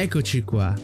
Eccoci 0.00 0.44
qua. 0.44 0.74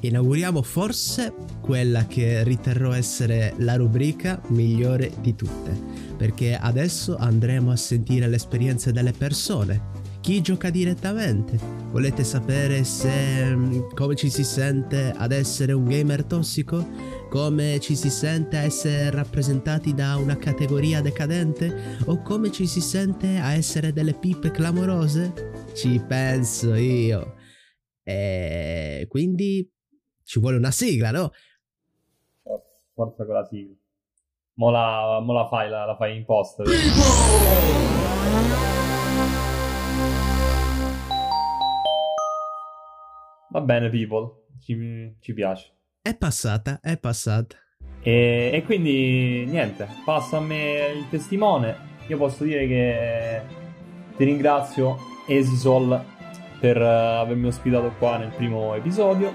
Inauguriamo 0.00 0.60
forse 0.60 1.32
quella 1.60 2.08
che 2.08 2.42
riterrò 2.42 2.90
essere 2.92 3.54
la 3.58 3.76
rubrica 3.76 4.42
migliore 4.48 5.12
di 5.20 5.36
tutte, 5.36 5.80
perché 6.16 6.56
adesso 6.56 7.14
andremo 7.16 7.70
a 7.70 7.76
sentire 7.76 8.26
le 8.26 8.34
esperienze 8.34 8.90
delle 8.90 9.12
persone. 9.12 9.80
Chi 10.20 10.40
gioca 10.40 10.70
direttamente? 10.70 11.56
Volete 11.92 12.24
sapere 12.24 12.82
se 12.82 13.54
mm, 13.54 13.90
come 13.94 14.16
ci 14.16 14.28
si 14.28 14.42
sente 14.42 15.14
ad 15.16 15.30
essere 15.30 15.72
un 15.72 15.84
gamer 15.84 16.24
tossico? 16.24 16.84
Come 17.30 17.78
ci 17.78 17.94
si 17.94 18.10
sente 18.10 18.56
a 18.56 18.62
essere 18.62 19.08
rappresentati 19.10 19.94
da 19.94 20.16
una 20.16 20.36
categoria 20.36 21.00
decadente? 21.00 21.98
O 22.06 22.22
come 22.22 22.50
ci 22.50 22.66
si 22.66 22.80
sente 22.80 23.38
a 23.38 23.52
essere 23.52 23.92
delle 23.92 24.14
pippe 24.14 24.50
clamorose? 24.50 25.52
Ci 25.74 26.02
penso 26.08 26.74
io. 26.74 27.34
E 28.04 29.06
quindi 29.08 29.68
ci 30.22 30.38
vuole 30.38 30.58
una 30.58 30.70
sigla, 30.70 31.10
no? 31.10 31.32
Forza, 32.42 32.70
forza 32.92 33.24
con 33.24 33.34
la 33.34 33.44
sigla. 33.44 33.74
Mo 34.56 34.70
la, 34.70 35.20
mo 35.20 35.32
la 35.32 35.48
fai, 35.48 35.68
la, 35.68 35.84
la 35.84 35.96
fai 35.96 36.16
in 36.16 36.24
post. 36.24 36.62
Va 43.48 43.60
bene, 43.60 43.88
people. 43.88 44.44
Ci, 44.60 45.16
ci 45.20 45.32
piace. 45.32 45.72
È 46.02 46.14
passata, 46.16 46.80
è 46.82 46.98
passata. 46.98 47.56
E, 48.00 48.50
e, 48.52 48.62
quindi 48.64 49.44
niente, 49.46 49.88
passa 50.04 50.36
a 50.36 50.40
me 50.40 50.92
il 50.94 51.08
testimone. 51.08 51.92
Io 52.08 52.18
posso 52.18 52.44
dire 52.44 52.66
che 52.66 53.42
ti 54.16 54.24
ringrazio, 54.24 54.98
Esisol, 55.26 56.04
per 56.64 56.80
eh, 56.80 56.86
avermi 56.86 57.48
ospitato 57.48 57.92
qua 57.98 58.16
nel 58.16 58.30
primo 58.30 58.74
episodio. 58.74 59.34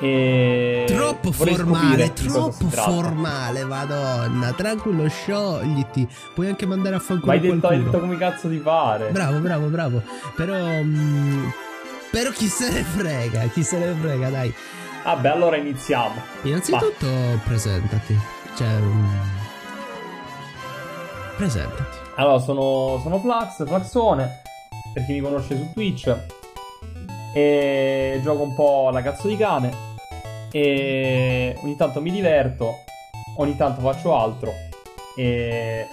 E 0.00 0.84
troppo 0.88 1.30
formale, 1.30 2.12
troppo 2.12 2.68
formale, 2.68 3.64
madonna. 3.64 4.52
Tranquillo, 4.52 5.08
sciogliti. 5.08 6.08
Puoi 6.34 6.48
anche 6.48 6.66
mandare 6.66 6.96
a 6.96 6.98
fanculo. 6.98 7.30
Hai 7.30 7.38
detto, 7.38 7.66
hai 7.68 7.82
detto 7.84 8.00
come 8.00 8.16
cazzo 8.16 8.48
ti 8.48 8.56
pare. 8.56 9.10
Bravo, 9.10 9.38
bravo, 9.38 9.66
bravo. 9.68 10.02
Però. 10.34 10.56
Mh, 10.82 11.52
però 12.10 12.30
chi 12.30 12.48
se 12.48 12.72
ne 12.72 12.82
frega, 12.82 13.42
chi 13.46 13.62
se 13.62 13.78
ne 13.78 13.94
frega, 13.94 14.30
dai. 14.30 14.52
Vabbè, 15.04 15.28
allora 15.28 15.56
iniziamo. 15.56 16.14
Innanzitutto, 16.42 17.06
Va. 17.06 17.38
presentati. 17.44 18.18
Cioè. 18.56 18.76
Um... 18.78 19.20
Presentati. 21.36 21.96
Allora, 22.16 22.38
sono, 22.40 22.98
sono 23.00 23.20
Flax, 23.20 23.64
Flaxone 23.64 24.46
per 24.92 25.04
chi 25.04 25.12
mi 25.12 25.20
conosce 25.20 25.56
su 25.56 25.72
Twitch. 25.72 26.16
E 27.34 28.20
gioco 28.22 28.42
un 28.42 28.54
po' 28.54 28.88
alla 28.88 29.02
cazzo 29.02 29.28
di 29.28 29.36
cane. 29.36 29.86
E 30.50 31.56
ogni 31.62 31.76
tanto 31.76 32.00
mi 32.00 32.10
diverto, 32.10 32.84
ogni 33.36 33.56
tanto 33.56 33.80
faccio 33.80 34.16
altro. 34.16 34.52
E 35.16 35.86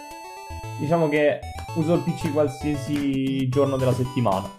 diciamo 0.79 1.09
che 1.09 1.39
uso 1.75 1.93
il 1.93 2.01
PC 2.01 2.31
qualsiasi 2.31 3.47
giorno 3.49 3.77
della 3.77 3.93
settimana. 3.93 4.49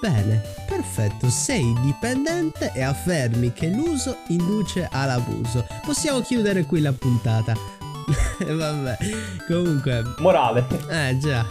Bene, 0.00 0.42
perfetto, 0.66 1.28
sei 1.30 1.74
dipendente 1.82 2.70
e 2.74 2.82
affermi 2.82 3.52
che 3.52 3.68
l'uso 3.68 4.18
induce 4.28 4.88
all'abuso. 4.90 5.66
Possiamo 5.84 6.20
chiudere 6.20 6.64
qui 6.64 6.80
la 6.80 6.92
puntata. 6.92 7.54
Vabbè, 8.46 8.96
comunque... 9.46 10.02
Morale. 10.18 10.66
Eh 10.90 11.16
già. 11.18 11.44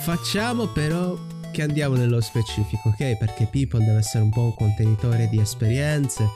Facciamo 0.00 0.66
però 0.66 1.14
che 1.52 1.60
andiamo 1.60 1.94
nello 1.94 2.22
specifico, 2.22 2.88
ok? 2.88 3.18
Perché 3.18 3.46
People 3.50 3.84
deve 3.84 3.98
essere 3.98 4.24
un 4.24 4.30
po' 4.30 4.44
un 4.44 4.54
contenitore 4.54 5.28
di 5.28 5.38
esperienze. 5.38 6.26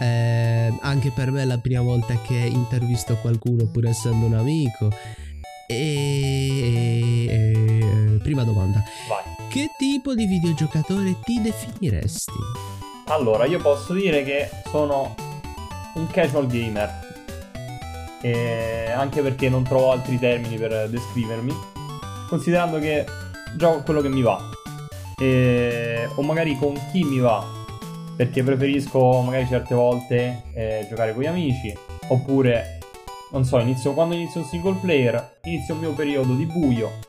Eh, 0.00 0.72
anche 0.80 1.12
per 1.12 1.30
me 1.30 1.42
è 1.42 1.44
la 1.44 1.58
prima 1.58 1.82
volta 1.82 2.20
che 2.20 2.34
intervisto 2.34 3.14
qualcuno, 3.18 3.66
pur 3.66 3.86
essendo 3.86 4.26
un 4.26 4.34
amico. 4.34 4.90
E, 5.68 7.26
e, 7.28 8.18
prima 8.24 8.42
domanda: 8.42 8.82
Vai. 9.08 9.48
Che 9.48 9.68
tipo 9.78 10.14
di 10.14 10.26
videogiocatore 10.26 11.18
ti 11.22 11.40
definiresti? 11.40 12.32
Allora, 13.06 13.44
io 13.44 13.60
posso 13.60 13.92
dire 13.92 14.24
che 14.24 14.50
sono 14.68 15.14
un 15.94 16.08
casual 16.08 16.48
gamer. 16.48 17.10
E 18.20 18.90
anche 18.90 19.22
perché 19.22 19.48
non 19.48 19.62
trovo 19.62 19.92
altri 19.92 20.18
termini 20.18 20.56
per 20.56 20.88
descrivermi 20.88 21.70
considerando 22.32 22.78
che 22.78 23.04
gioco 23.58 23.82
quello 23.82 24.00
che 24.00 24.08
mi 24.08 24.22
va. 24.22 24.40
E, 25.20 26.08
o 26.14 26.22
magari 26.22 26.56
con 26.56 26.72
chi 26.90 27.04
mi 27.04 27.18
va, 27.18 27.46
perché 28.16 28.42
preferisco 28.42 29.20
magari 29.20 29.46
certe 29.46 29.74
volte 29.74 30.44
eh, 30.54 30.86
giocare 30.88 31.12
con 31.12 31.22
gli 31.22 31.26
amici, 31.26 31.76
oppure, 32.08 32.78
non 33.32 33.44
so, 33.44 33.58
inizio, 33.58 33.92
quando 33.92 34.14
inizio 34.14 34.40
un 34.40 34.46
single 34.46 34.78
player, 34.80 35.40
inizio 35.42 35.74
il 35.74 35.80
mio 35.80 35.92
periodo 35.92 36.32
di 36.32 36.46
buio, 36.46 37.00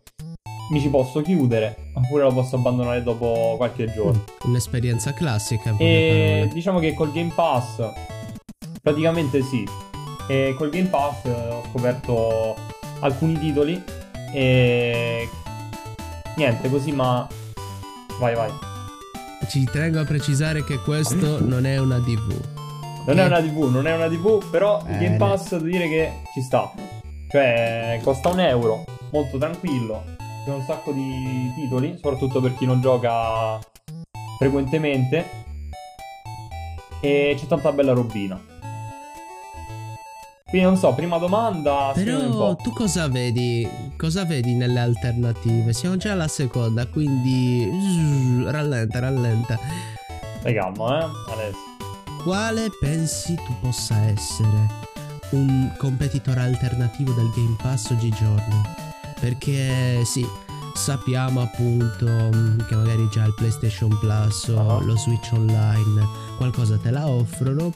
mi 0.72 0.82
ci 0.82 0.90
posso 0.90 1.22
chiudere, 1.22 1.92
oppure 1.94 2.24
lo 2.24 2.34
posso 2.34 2.58
abbandonare 2.58 3.02
dopo 3.02 3.54
qualche 3.56 3.90
giorno. 3.94 4.26
Mm, 4.46 4.50
un'esperienza 4.50 5.14
classica. 5.14 5.74
E 5.78 6.50
diciamo 6.52 6.80
che 6.80 6.94
col 6.94 7.14
Game 7.14 7.32
Pass, 7.34 7.82
praticamente 8.82 9.42
sì. 9.42 9.66
E 10.28 10.54
col 10.58 10.70
Game 10.70 10.90
Pass 10.90 11.24
ho 11.24 11.64
scoperto 11.70 12.56
alcuni 13.00 13.40
titoli 13.40 14.02
e 14.34 15.30
niente, 16.36 16.70
così 16.70 16.92
ma 16.92 17.28
vai 18.20 18.36
vai. 18.36 18.52
Ci 19.48 19.66
tengo 19.72 20.00
a 20.00 20.06
precisare 20.06 20.64
che 20.64 20.78
questo 20.80 21.44
non 21.44 21.66
è 21.66 21.78
una 21.78 22.00
TV. 22.00 22.34
Non 23.06 23.20
è 23.20 23.26
una 23.26 23.42
TV, 23.42 23.70
non 23.70 23.86
è 23.86 23.94
una 23.94 24.08
TV, 24.08 24.50
però 24.50 24.82
il 24.88 24.98
Game 24.98 25.18
Pass 25.18 25.50
devo 25.50 25.66
dire 25.66 25.90
che 25.90 26.22
ci 26.34 26.42
sta. 26.42 26.72
Cioè, 27.30 28.00
costa 28.02 28.30
un 28.30 28.40
euro, 28.40 28.86
molto 29.12 29.38
tranquillo. 29.38 30.04
C'è 30.46 30.52
un 30.52 30.64
sacco 30.66 30.92
di 30.92 31.52
titoli, 31.56 31.96
soprattutto 31.96 32.40
per 32.40 32.56
chi 32.56 32.66
non 32.66 32.80
gioca 32.80 33.60
frequentemente. 34.38 35.42
E 37.02 37.36
c'è 37.38 37.46
tanta 37.48 37.74
bella 37.74 37.92
robina. 37.92 38.40
Quindi 40.54 40.70
non 40.70 40.78
so, 40.78 40.94
prima 40.94 41.18
domanda. 41.18 41.94
Però 41.96 42.56
tu 42.56 42.72
cosa 42.74 43.08
vedi? 43.08 43.68
Cosa 43.98 44.24
vedi 44.24 44.54
nelle 44.54 44.82
alternative? 44.82 45.74
Siamo 45.74 45.98
già 45.98 46.12
alla 46.12 46.28
seconda, 46.28 46.86
quindi. 46.86 47.68
Rallenta, 48.46 49.00
rallenta. 49.00 49.58
Stai 50.42 50.54
calmo, 50.54 50.96
eh? 50.96 51.06
Adesso. 51.32 51.58
Quale 52.22 52.70
pensi 52.80 53.34
tu 53.34 53.52
possa 53.62 53.98
essere 54.04 54.68
un 55.32 55.74
competitor 55.80 56.38
alternativo 56.38 57.14
del 57.14 57.32
Game 57.36 57.56
Pass 57.60 57.90
oggigiorno? 57.90 58.62
Perché 59.20 60.06
sì, 60.06 60.24
sappiamo 60.76 61.42
appunto 61.42 62.06
mm, 62.06 62.60
che 62.68 62.76
magari 62.76 63.10
già 63.10 63.26
il 63.26 63.34
PlayStation 63.34 63.90
Plus 63.98 64.50
o 64.50 64.62
uh-huh. 64.62 64.86
lo 64.86 64.96
Switch 64.98 65.32
Online 65.34 66.08
qualcosa 66.38 66.78
te 66.78 66.92
la 66.92 67.08
offrono 67.08 67.74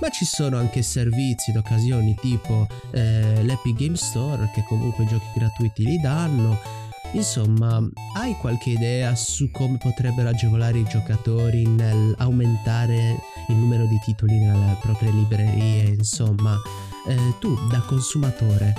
ma 0.00 0.08
ci 0.08 0.24
sono 0.24 0.58
anche 0.58 0.82
servizi 0.82 1.50
ed 1.50 1.56
occasioni 1.56 2.14
tipo 2.20 2.66
eh, 2.92 3.42
l'Epic 3.42 3.76
Game 3.76 3.96
Store 3.96 4.50
che 4.54 4.64
comunque 4.68 5.06
giochi 5.06 5.26
gratuiti 5.34 5.84
li 5.84 5.98
danno. 6.00 6.58
Insomma, 7.12 7.78
hai 8.16 8.34
qualche 8.36 8.70
idea 8.70 9.14
su 9.14 9.50
come 9.50 9.76
potrebbero 9.76 10.30
agevolare 10.30 10.78
i 10.78 10.84
giocatori 10.84 11.66
nel 11.66 12.14
aumentare 12.18 13.16
il 13.48 13.54
numero 13.54 13.84
di 13.84 13.98
titoli 14.02 14.38
nelle 14.38 14.78
proprie 14.80 15.10
librerie? 15.10 15.82
Insomma, 15.88 16.58
eh, 17.06 17.34
tu 17.38 17.54
da 17.68 17.80
consumatore, 17.80 18.74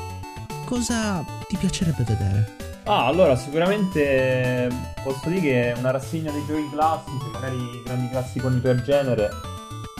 cosa 0.65 1.23
ti 1.47 1.57
piacerebbe 1.57 2.03
vedere? 2.03 2.55
Ah, 2.85 3.05
allora 3.05 3.35
sicuramente 3.35 4.67
posso 5.03 5.29
dire 5.29 5.39
che 5.39 5.75
una 5.77 5.91
rassegna 5.91 6.31
dei 6.31 6.43
giochi 6.45 6.69
classici, 6.69 7.29
magari 7.31 7.81
grandi 7.85 8.09
classiconi 8.09 8.59
per 8.59 8.81
genere, 8.81 9.29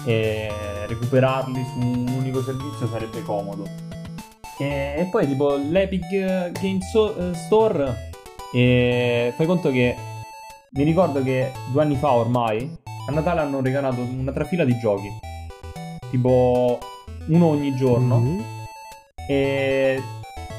e 0.06 0.52
recuperarli 0.88 1.64
su 1.74 1.80
un 1.80 2.08
unico 2.08 2.42
servizio 2.42 2.88
sarebbe 2.88 3.22
comodo. 3.24 3.68
E, 4.58 4.96
e 4.98 5.08
poi 5.10 5.28
tipo 5.28 5.56
l'Epic 5.56 6.52
Game 6.52 6.80
so- 6.92 7.16
eh, 7.16 7.34
Store, 7.34 8.12
e 8.54 9.34
fai 9.36 9.46
conto 9.46 9.72
che 9.72 9.96
mi 10.72 10.84
ricordo 10.84 11.22
che 11.24 11.52
due 11.72 11.82
anni 11.82 11.96
fa 11.96 12.12
ormai 12.12 12.70
a 13.08 13.12
Natale 13.12 13.42
hanno 13.42 13.62
regalato 13.62 14.02
una 14.02 14.32
trafila 14.32 14.64
di 14.64 14.78
giochi, 14.78 15.10
tipo 16.10 16.80
uno 17.28 17.46
ogni 17.48 17.76
giorno, 17.76 18.20
mm-hmm. 18.20 18.40
e 19.28 20.04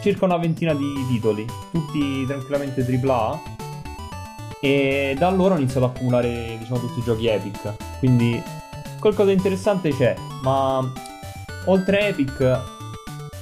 circa 0.03 0.25
una 0.25 0.37
ventina 0.37 0.75
di 0.75 1.07
titoli, 1.09 1.47
tutti 1.71 2.27
tranquillamente 2.27 2.85
AAA. 2.85 3.53
E 4.61 5.15
da 5.19 5.29
allora 5.29 5.55
ho 5.55 5.59
iniziato 5.59 5.87
ad 5.87 5.95
accumulare, 5.95 6.57
diciamo, 6.59 6.79
tutti 6.79 6.99
i 6.99 7.03
giochi 7.03 7.27
Epic. 7.27 7.75
Quindi 7.99 8.43
qualcosa 9.05 9.29
di 9.29 9.37
interessante 9.37 9.91
c'è, 9.91 10.15
ma 10.41 10.91
oltre 11.67 12.09
Epic, 12.09 12.61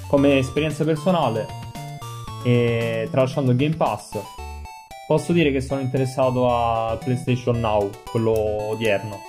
come 0.08 0.38
esperienza 0.38 0.82
personale, 0.82 1.46
e 2.42 3.06
tralasciando 3.08 3.52
il 3.52 3.56
Game 3.56 3.76
Pass, 3.76 4.18
posso 5.06 5.32
dire 5.32 5.52
che 5.52 5.60
sono 5.60 5.80
interessato 5.80 6.52
a 6.52 6.96
PlayStation 6.96 7.60
Now, 7.60 7.88
quello 8.10 8.32
odierno, 8.32 9.20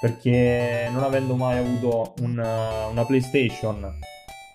perché 0.00 0.88
non 0.90 1.02
avendo 1.02 1.34
mai 1.34 1.58
avuto 1.58 2.14
un, 2.22 2.38
una 2.90 3.04
PlayStation 3.04 3.98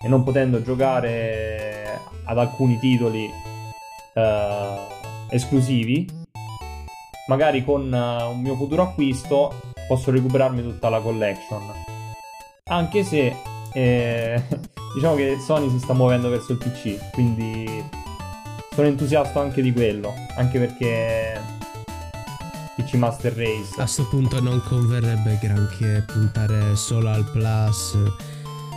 e 0.02 0.08
non 0.08 0.24
potendo 0.24 0.60
giocare 0.62 2.00
ad 2.24 2.38
alcuni 2.38 2.76
titoli 2.80 3.30
eh, 4.14 4.76
esclusivi, 5.30 6.08
magari 7.28 7.64
con 7.64 7.82
uh, 7.82 8.30
un 8.30 8.40
mio 8.40 8.56
futuro 8.56 8.82
acquisto 8.82 9.67
posso 9.88 10.10
recuperarmi 10.12 10.62
tutta 10.62 10.88
la 10.90 11.00
collection. 11.00 11.62
Anche 12.64 13.02
se 13.02 13.34
eh, 13.72 14.42
diciamo 14.94 15.14
che 15.16 15.38
Sony 15.40 15.70
si 15.70 15.78
sta 15.78 15.94
muovendo 15.94 16.28
verso 16.28 16.52
il 16.52 16.58
PC, 16.58 17.10
quindi 17.12 17.82
sono 18.72 18.86
entusiasta 18.86 19.40
anche 19.40 19.62
di 19.62 19.72
quello, 19.72 20.12
anche 20.36 20.58
perché 20.58 21.40
PC 22.76 22.94
Master 22.94 23.32
Race. 23.32 23.72
A 23.72 23.82
questo 23.82 24.06
punto 24.08 24.40
non 24.40 24.62
converrebbe 24.62 25.38
granché 25.42 26.04
puntare 26.06 26.76
solo 26.76 27.08
al 27.08 27.24
Plus 27.32 27.96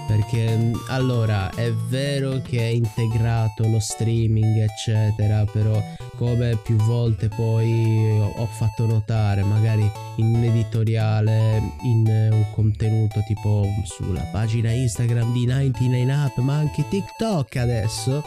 perché 0.07 0.71
allora 0.87 1.49
è 1.51 1.71
vero 1.71 2.41
che 2.41 2.57
è 2.57 2.71
integrato 2.71 3.65
lo 3.67 3.79
streaming 3.79 4.57
eccetera 4.57 5.45
però 5.45 5.79
come 6.21 6.55
più 6.61 6.75
volte 6.75 7.29
poi 7.29 8.19
ho 8.19 8.45
fatto 8.45 8.85
notare 8.85 9.41
magari 9.41 9.91
in 10.17 10.35
un 10.35 10.43
editoriale 10.43 11.59
in 11.81 12.05
un 12.31 12.45
contenuto 12.53 13.23
tipo 13.25 13.65
sulla 13.85 14.21
pagina 14.31 14.69
Instagram 14.69 15.33
di 15.33 15.47
99 15.47 16.13
Up 16.13 16.37
ma 16.37 16.57
anche 16.57 16.87
TikTok 16.87 17.55
adesso 17.55 18.23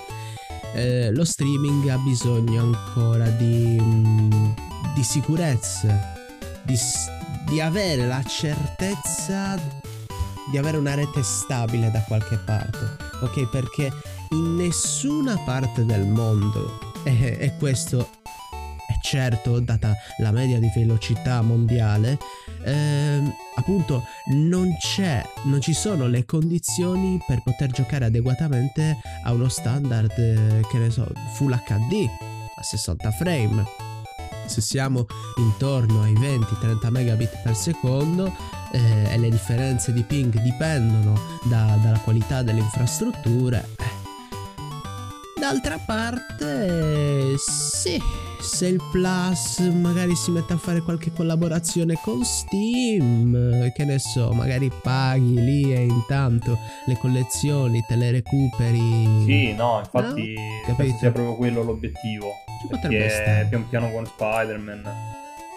eh, 0.75 1.13
lo 1.13 1.25
streaming 1.25 1.87
ha 1.87 1.99
bisogno 1.99 2.63
ancora 2.63 3.29
di, 3.29 3.79
mm, 3.81 4.51
di 4.97 5.03
sicurezza 5.05 6.15
di, 6.65 6.75
di 7.47 7.61
avere 7.61 8.09
la 8.09 8.25
certezza 8.25 9.57
di 10.51 10.59
avere 10.59 10.79
una 10.79 10.95
rete 10.95 11.23
stabile 11.23 11.91
da 11.91 12.03
qualche 12.03 12.39
parte, 12.45 12.97
ok? 13.23 13.49
Perché 13.49 13.91
in 14.31 14.57
nessuna 14.57 15.39
parte 15.39 15.87
del 15.87 16.07
mondo, 16.07 16.93
e, 17.05 17.37
e 17.39 17.53
questo 17.59 18.09
è 18.87 18.99
certo, 19.03 19.61
data 19.61 19.95
la 20.19 20.31
media 20.31 20.59
di 20.59 20.71
velocità 20.75 21.41
mondiale, 21.43 22.19
ehm, 22.65 23.33
appunto 23.57 24.05
non 24.33 24.69
non 25.45 25.61
ci 25.61 25.73
sono 25.73 26.07
le 26.07 26.25
condizioni 26.25 27.21
per 27.27 27.43
poter 27.43 27.71
giocare 27.71 28.07
adeguatamente 28.07 28.99
a 29.25 29.33
uno 29.33 29.49
standard, 29.49 30.11
eh, 30.19 30.61
che 30.71 30.79
ne 30.79 30.91
so, 30.91 31.07
Full 31.35 31.59
HD 31.65 32.09
a 32.57 32.63
60 32.63 33.11
frame. 33.13 33.65
Se 34.47 34.61
siamo 34.61 35.07
intorno 35.37 36.03
ai 36.03 36.13
20-30 36.13 36.91
megabit 36.91 37.41
per 37.43 37.57
secondo, 37.57 38.33
eh, 38.73 39.13
e 39.13 39.19
le 39.19 39.31
differenze 39.31 39.93
di 39.93 40.03
ping 40.03 40.39
dipendono 40.41 41.19
da, 41.45 41.79
dalla 41.83 41.99
qualità 41.99 42.43
delle 42.43 42.61
infrastrutture. 42.61 43.74
D'altra 45.45 45.77
parte, 45.77 47.37
sì, 47.37 48.01
se 48.41 48.67
il 48.67 48.81
Plus 48.91 49.59
magari 49.59 50.17
si 50.17 50.31
mette 50.31 50.55
a 50.55 50.57
fare 50.57 50.81
qualche 50.81 51.13
collaborazione 51.13 51.99
con 52.03 52.25
Steam, 52.25 53.71
che 53.73 53.85
ne 53.85 53.99
so, 53.99 54.33
magari 54.33 54.71
paghi 54.83 55.35
lì 55.35 55.75
e 55.75 55.83
intanto 55.83 56.57
le 56.87 56.97
collezioni 56.97 57.85
te 57.87 57.95
le 57.95 58.11
recuperi. 58.11 59.25
Sì, 59.27 59.53
no, 59.53 59.81
infatti 59.81 60.35
no? 60.67 60.75
penso 60.77 60.97
sia 60.97 61.11
proprio 61.11 61.37
quello 61.37 61.63
l'obiettivo. 61.63 62.33
Ci 62.63 62.67
potrebbe 62.67 63.11
stare. 63.11 63.47
pian 63.51 63.69
piano 63.69 63.91
con 63.91 64.07
Spider-Man, 64.07 64.83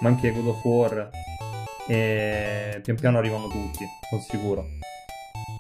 ma 0.02 0.10
anche 0.10 0.34
God 0.34 0.48
of 0.48 0.66
War 0.66 1.10
e 1.88 2.82
pian 2.84 2.98
piano 2.98 3.20
arrivano 3.20 3.48
tutti, 3.48 3.86
sono 4.10 4.22
sicuro. 4.22 4.68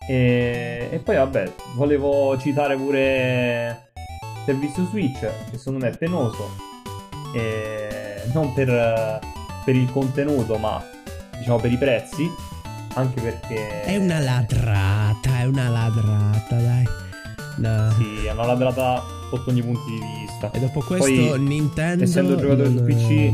E, 0.06 0.89
e 0.91 1.00
poi 1.00 1.15
vabbè, 1.15 1.53
volevo 1.75 2.38
citare 2.38 2.75
pure 2.75 3.87
servizio 4.48 4.86
Switch, 4.86 5.20
che 5.20 5.58
secondo 5.58 5.80
me 5.80 5.92
è 5.92 5.98
penoso, 5.98 6.56
e 7.36 8.22
non 8.32 8.54
per, 8.54 9.20
per 9.66 9.76
il 9.76 9.92
contenuto, 9.92 10.58
ma 10.58 10.82
diciamo 11.38 11.58
per 11.58 11.70
i 11.70 11.76
prezzi, 11.76 12.32
anche 12.94 13.20
perché... 13.20 13.82
È 13.82 13.98
una 13.98 14.20
ladrata, 14.20 15.40
è 15.40 15.44
una 15.44 15.68
ladrata, 15.68 16.56
dai. 16.56 16.86
No. 17.58 17.92
Sì, 17.98 18.26
è 18.26 18.32
una 18.32 18.46
ladrata 18.46 19.04
sotto 19.30 19.50
ogni 19.50 19.62
punto 19.62 19.84
di 19.86 20.00
vista. 20.00 20.50
E 20.52 20.60
dopo 20.62 20.80
questo 20.80 21.06
Poi, 21.06 21.40
Nintendo... 21.42 22.06
Essendo 22.06 22.38
giocatore 22.38 22.70
su 22.70 22.84
PC 22.86 23.34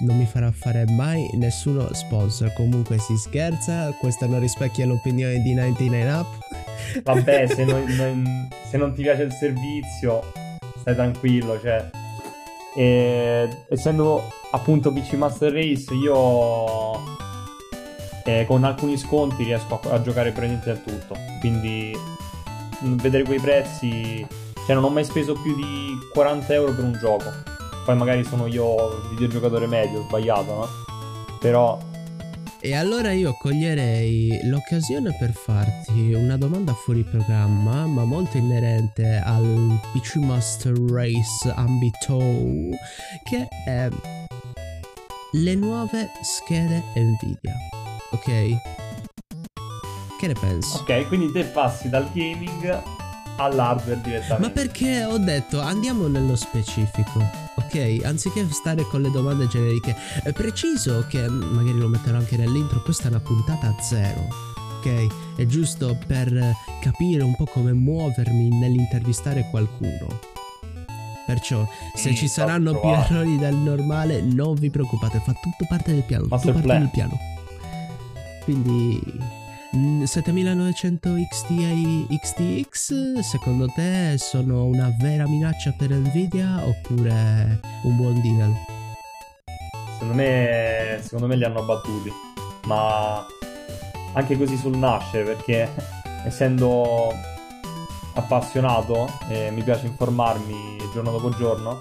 non 0.00 0.16
mi 0.18 0.26
farà 0.26 0.52
fare 0.52 0.84
mai 0.90 1.26
nessuno 1.34 1.88
sponsor. 1.94 2.52
Comunque 2.52 2.98
si 2.98 3.16
scherza, 3.16 3.94
questa 3.98 4.26
non 4.26 4.40
rispecchia 4.40 4.84
l'opinione 4.84 5.40
di 5.40 5.54
99 5.54 6.12
Up. 6.12 6.26
Vabbè, 7.02 7.46
se 7.46 7.64
non, 7.66 7.82
non, 7.96 8.48
se 8.68 8.76
non 8.76 8.92
ti 8.92 9.02
piace 9.02 9.22
il 9.22 9.32
servizio, 9.32 10.22
stai 10.92 10.94
tranquillo, 10.94 11.60
cioè. 11.60 11.88
E, 12.74 13.64
essendo 13.68 14.22
appunto 14.52 14.92
PC 14.92 15.14
Master 15.14 15.52
Race, 15.52 15.92
io 15.94 16.94
eh, 18.24 18.44
con 18.46 18.64
alcuni 18.64 18.96
sconti 18.96 19.44
riesco 19.44 19.80
a, 19.82 19.94
a 19.94 20.02
giocare 20.02 20.30
praticamente 20.30 20.72
del 20.72 20.82
tutto. 20.82 21.16
Quindi 21.40 21.92
vedere 22.80 23.24
quei 23.24 23.40
prezzi, 23.40 24.26
cioè 24.66 24.74
non 24.74 24.84
ho 24.84 24.90
mai 24.90 25.04
speso 25.04 25.34
più 25.34 25.54
di 25.54 25.98
40 26.12 26.52
euro 26.54 26.72
per 26.72 26.84
un 26.84 26.92
gioco 26.92 27.58
poi 27.90 27.96
magari 27.96 28.24
sono 28.24 28.46
io 28.46 28.98
il 29.02 29.08
videogiocatore 29.10 29.66
medio, 29.66 30.02
sbagliato, 30.02 30.54
no? 30.54 30.68
Però... 31.40 31.78
E 32.62 32.74
allora 32.74 33.12
io 33.12 33.32
coglierei 33.38 34.40
l'occasione 34.44 35.16
per 35.18 35.32
farti 35.32 36.12
una 36.12 36.36
domanda 36.36 36.74
fuori 36.74 37.02
programma, 37.02 37.86
ma 37.86 38.04
molto 38.04 38.36
inerente 38.36 39.16
al 39.16 39.80
PC 39.92 40.16
Master 40.16 40.74
Race 40.74 41.50
Ambito, 41.54 42.18
che 43.24 43.48
è 43.64 43.88
le 45.32 45.54
nuove 45.54 46.10
schede 46.20 46.82
Nvidia. 46.94 47.54
Ok? 48.10 48.26
Che 50.18 50.26
ne 50.26 50.34
pensi? 50.38 50.76
Ok, 50.76 51.08
quindi 51.08 51.32
te 51.32 51.44
passi 51.44 51.88
dal 51.88 52.10
gaming 52.12 52.82
all'hardware 53.38 54.02
direttamente. 54.02 54.46
Ma 54.46 54.50
perché 54.50 55.04
ho 55.04 55.16
detto 55.16 55.60
andiamo 55.60 56.08
nello 56.08 56.36
specifico 56.36 57.48
ok? 57.70 58.04
Anziché 58.04 58.46
stare 58.50 58.82
con 58.84 59.00
le 59.00 59.10
domande 59.10 59.46
generiche. 59.46 59.94
È 60.22 60.32
preciso 60.32 61.06
che 61.08 61.28
mm, 61.28 61.42
magari 61.54 61.78
lo 61.78 61.88
metterò 61.88 62.18
anche 62.18 62.36
nell'intro, 62.36 62.82
questa 62.82 63.04
è 63.04 63.08
una 63.08 63.20
puntata 63.20 63.74
zero. 63.80 64.26
Ok? 64.78 65.36
È 65.36 65.46
giusto 65.46 65.96
per 66.06 66.52
capire 66.80 67.22
un 67.22 67.36
po' 67.36 67.46
come 67.46 67.72
muovermi 67.72 68.48
nell'intervistare 68.58 69.46
qualcuno. 69.50 70.28
Perciò, 71.26 71.64
se 71.94 72.14
ci 72.14 72.26
saranno 72.26 72.80
più 72.80 72.88
errori 72.88 73.38
del 73.38 73.54
normale, 73.54 74.20
non 74.20 74.54
vi 74.54 74.68
preoccupate, 74.68 75.22
fa 75.24 75.32
tutto 75.32 75.64
parte 75.68 75.92
del 75.92 76.02
piano. 76.02 76.26
Tutto 76.26 76.52
parte 76.52 76.78
del 76.78 76.90
piano. 76.90 77.16
Quindi 78.42 79.00
7900 79.72 81.14
XTI 81.30 82.08
XTX 82.10 83.20
secondo 83.20 83.68
te 83.68 84.16
sono 84.18 84.64
una 84.64 84.92
vera 84.98 85.28
minaccia 85.28 85.72
per 85.78 85.90
Nvidia 85.90 86.60
oppure 86.66 87.60
un 87.84 87.96
buon 87.96 88.20
deal? 88.20 88.52
Secondo 89.92 90.14
me, 90.14 90.98
secondo 91.00 91.26
me 91.28 91.36
li 91.36 91.44
hanno 91.44 91.62
battuti, 91.62 92.10
ma 92.64 93.24
anche 94.14 94.36
così 94.36 94.56
sul 94.56 94.76
nascere 94.76 95.22
perché 95.22 95.68
essendo 96.26 97.14
appassionato 98.14 99.08
e 99.28 99.52
mi 99.52 99.62
piace 99.62 99.86
informarmi 99.86 100.78
giorno 100.92 101.12
dopo 101.12 101.30
giorno 101.30 101.80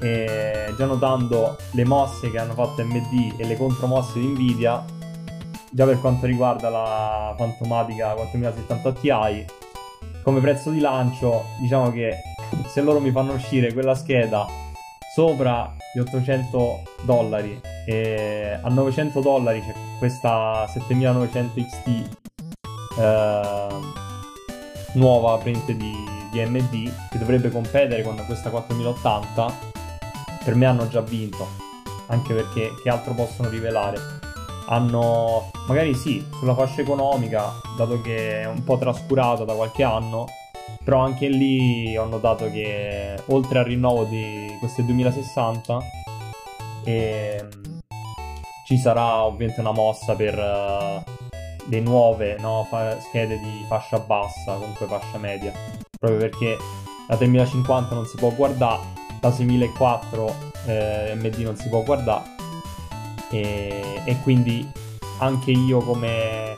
e 0.00 0.74
già 0.76 0.84
notando 0.84 1.56
le 1.70 1.84
mosse 1.86 2.30
che 2.30 2.38
hanno 2.38 2.52
fatto 2.52 2.84
MD 2.84 3.32
e 3.38 3.46
le 3.46 3.56
contromosse 3.56 4.20
di 4.20 4.26
Nvidia 4.26 4.96
già 5.70 5.84
per 5.84 6.00
quanto 6.00 6.26
riguarda 6.26 6.68
la 6.68 7.34
fantomatica 7.36 8.14
4070 8.14 8.92
Ti 8.92 9.46
come 10.22 10.40
prezzo 10.40 10.70
di 10.70 10.80
lancio 10.80 11.44
diciamo 11.60 11.90
che 11.90 12.16
se 12.66 12.80
loro 12.80 13.00
mi 13.00 13.10
fanno 13.10 13.34
uscire 13.34 13.72
quella 13.72 13.94
scheda 13.94 14.46
sopra 15.14 15.74
gli 15.94 15.98
800 15.98 16.82
dollari 17.02 17.60
e 17.86 18.58
a 18.62 18.68
900 18.68 19.20
dollari 19.20 19.60
c'è 19.60 19.74
questa 19.98 20.66
7900 20.68 21.60
XT 21.60 22.16
eh, 22.98 23.68
nuova 24.92 25.38
print 25.38 25.72
di, 25.72 25.92
di 26.30 26.40
AMD 26.40 26.92
che 27.10 27.18
dovrebbe 27.18 27.50
competere 27.50 28.02
con 28.02 28.22
questa 28.26 28.50
4080 28.50 29.52
per 30.44 30.54
me 30.54 30.66
hanno 30.66 30.88
già 30.88 31.00
vinto 31.00 31.46
anche 32.08 32.34
perché 32.34 32.72
che 32.82 32.88
altro 32.88 33.12
possono 33.12 33.48
rivelare 33.48 34.17
hanno 34.68 35.50
magari 35.66 35.94
sì 35.94 36.24
sulla 36.38 36.54
fascia 36.54 36.80
economica 36.80 37.52
dato 37.76 38.00
che 38.00 38.42
è 38.42 38.46
un 38.46 38.62
po' 38.64 38.78
trascurata 38.78 39.44
da 39.44 39.54
qualche 39.54 39.82
anno 39.82 40.26
Però 40.84 41.00
anche 41.00 41.28
lì 41.28 41.96
ho 41.96 42.04
notato 42.04 42.50
che 42.50 43.14
oltre 43.26 43.58
al 43.58 43.64
rinnovo 43.64 44.04
di 44.04 44.54
queste 44.58 44.84
2060 44.84 45.78
ehm, 46.84 47.48
ci 48.66 48.76
sarà 48.76 49.24
ovviamente 49.24 49.60
una 49.60 49.72
mossa 49.72 50.14
per 50.14 50.34
uh, 50.36 51.02
le 51.70 51.80
nuove 51.80 52.36
no, 52.38 52.66
fa- 52.68 52.98
schede 53.00 53.38
di 53.38 53.64
fascia 53.66 53.98
bassa, 53.98 54.54
comunque 54.54 54.86
fascia 54.86 55.16
media, 55.16 55.52
proprio 55.98 56.20
perché 56.20 56.56
la 57.08 57.16
3050 57.16 57.94
non 57.94 58.04
si 58.04 58.16
può 58.16 58.30
guardare, 58.30 58.82
la 59.20 59.30
6004 59.30 60.34
eh, 60.66 61.14
MD 61.14 61.36
non 61.38 61.56
si 61.56 61.68
può 61.68 61.82
guardare 61.82 62.37
e, 63.30 64.02
e 64.04 64.20
quindi 64.22 64.66
anche 65.18 65.50
io 65.50 65.80
come 65.80 66.56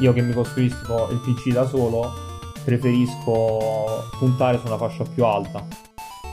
io 0.00 0.12
che 0.12 0.22
mi 0.22 0.32
costruisco 0.32 1.08
il 1.10 1.18
PC 1.18 1.52
da 1.52 1.66
solo 1.66 2.12
preferisco 2.64 4.08
puntare 4.18 4.58
su 4.58 4.66
una 4.66 4.76
fascia 4.76 5.04
più 5.04 5.24
alta, 5.24 5.66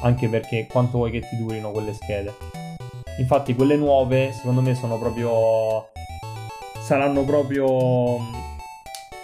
anche 0.01 0.27
perché 0.27 0.67
quanto 0.69 0.97
vuoi 0.97 1.11
che 1.11 1.21
ti 1.21 1.37
durino 1.37 1.71
quelle 1.71 1.93
schede. 1.93 2.33
Infatti 3.17 3.55
quelle 3.55 3.77
nuove 3.77 4.33
secondo 4.33 4.61
me 4.61 4.75
sono 4.75 4.99
proprio 4.99 5.89
saranno 6.81 7.23
proprio 7.23 8.19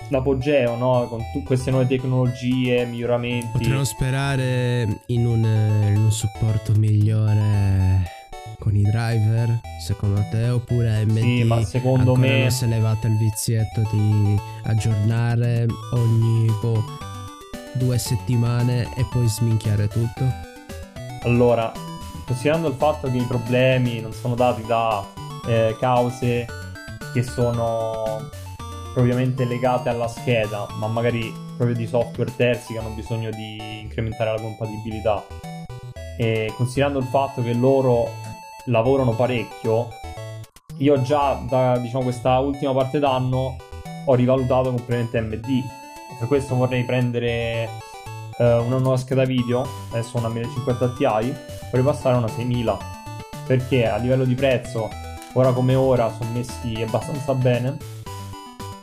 l'apogeo, 0.08 0.76
no? 0.76 1.06
Con 1.08 1.20
t- 1.20 1.44
queste 1.44 1.70
nuove 1.70 1.88
tecnologie, 1.88 2.86
miglioramenti. 2.86 3.50
Potremmo 3.52 3.84
sperare 3.84 5.02
in 5.08 5.26
un, 5.26 5.44
in 5.44 5.98
un 5.98 6.12
supporto 6.12 6.74
migliore 6.74 8.20
con 8.62 8.76
i 8.76 8.84
driver, 8.84 9.60
secondo 9.80 10.24
te? 10.30 10.50
Oppure 10.50 11.02
AMD 11.02 11.18
sì, 11.18 11.44
ma 11.44 11.64
secondo 11.64 12.16
me... 12.16 12.42
non 12.42 12.52
si 12.52 12.66
è 12.66 12.68
levato 12.68 13.08
il 13.08 13.18
vizietto 13.18 13.82
di 13.92 14.40
aggiornare 14.66 15.66
ogni 15.94 16.46
boh, 16.62 16.84
due 17.74 17.98
settimane 17.98 18.84
e 18.96 19.06
poi 19.12 19.28
sminchiare 19.28 19.88
tutto? 19.88 20.24
Allora, 21.24 21.72
considerando 22.28 22.68
il 22.68 22.76
fatto 22.76 23.10
che 23.10 23.18
i 23.18 23.26
problemi 23.26 24.00
non 24.00 24.14
sono 24.14 24.36
dati 24.36 24.64
da 24.68 25.04
eh, 25.48 25.76
cause 25.80 26.46
che 27.14 27.24
sono 27.24 28.30
propriamente 28.94 29.44
legate 29.46 29.90
alla 29.90 30.08
scheda, 30.08 30.68
ma 30.78 30.86
magari 30.86 31.34
proprio 31.58 31.76
di 31.76 31.88
software 31.88 32.32
terzi 32.36 32.74
che 32.74 32.80
hanno 32.80 32.90
bisogno 32.90 33.32
di 33.32 33.80
incrementare 33.82 34.34
la 34.34 34.40
compatibilità. 34.40 35.26
E 36.16 36.54
considerando 36.56 37.00
il 37.00 37.06
fatto 37.06 37.42
che 37.42 37.54
loro 37.54 38.21
lavorano 38.66 39.16
parecchio, 39.16 39.90
io 40.78 41.02
già 41.02 41.40
da 41.48 41.78
diciamo, 41.78 42.04
questa 42.04 42.40
ultima 42.40 42.74
parte 42.74 43.00
d'anno 43.00 43.56
ho 44.06 44.16
rivalutato 44.16 44.70
completamente 44.70 45.22
MD. 45.22 45.64
Per 46.18 46.28
questo 46.28 46.56
vorrei 46.56 46.84
prendere 46.84 47.70
eh, 48.38 48.58
una 48.58 48.78
nuova 48.78 48.98
scheda 48.98 49.24
video, 49.24 49.66
adesso 49.92 50.18
una 50.18 50.30
1050 50.30 50.90
Ti, 50.94 51.04
vorrei 51.04 51.84
passare 51.84 52.16
a 52.16 52.18
una 52.18 52.28
6000. 52.28 52.78
Perché 53.46 53.88
a 53.88 53.98
livello 53.98 54.26
di 54.26 54.34
prezzo, 54.34 54.90
ora 55.34 55.52
come 55.52 55.76
ora, 55.76 56.12
sono 56.12 56.32
messi 56.32 56.82
abbastanza 56.82 57.34
bene. 57.34 57.78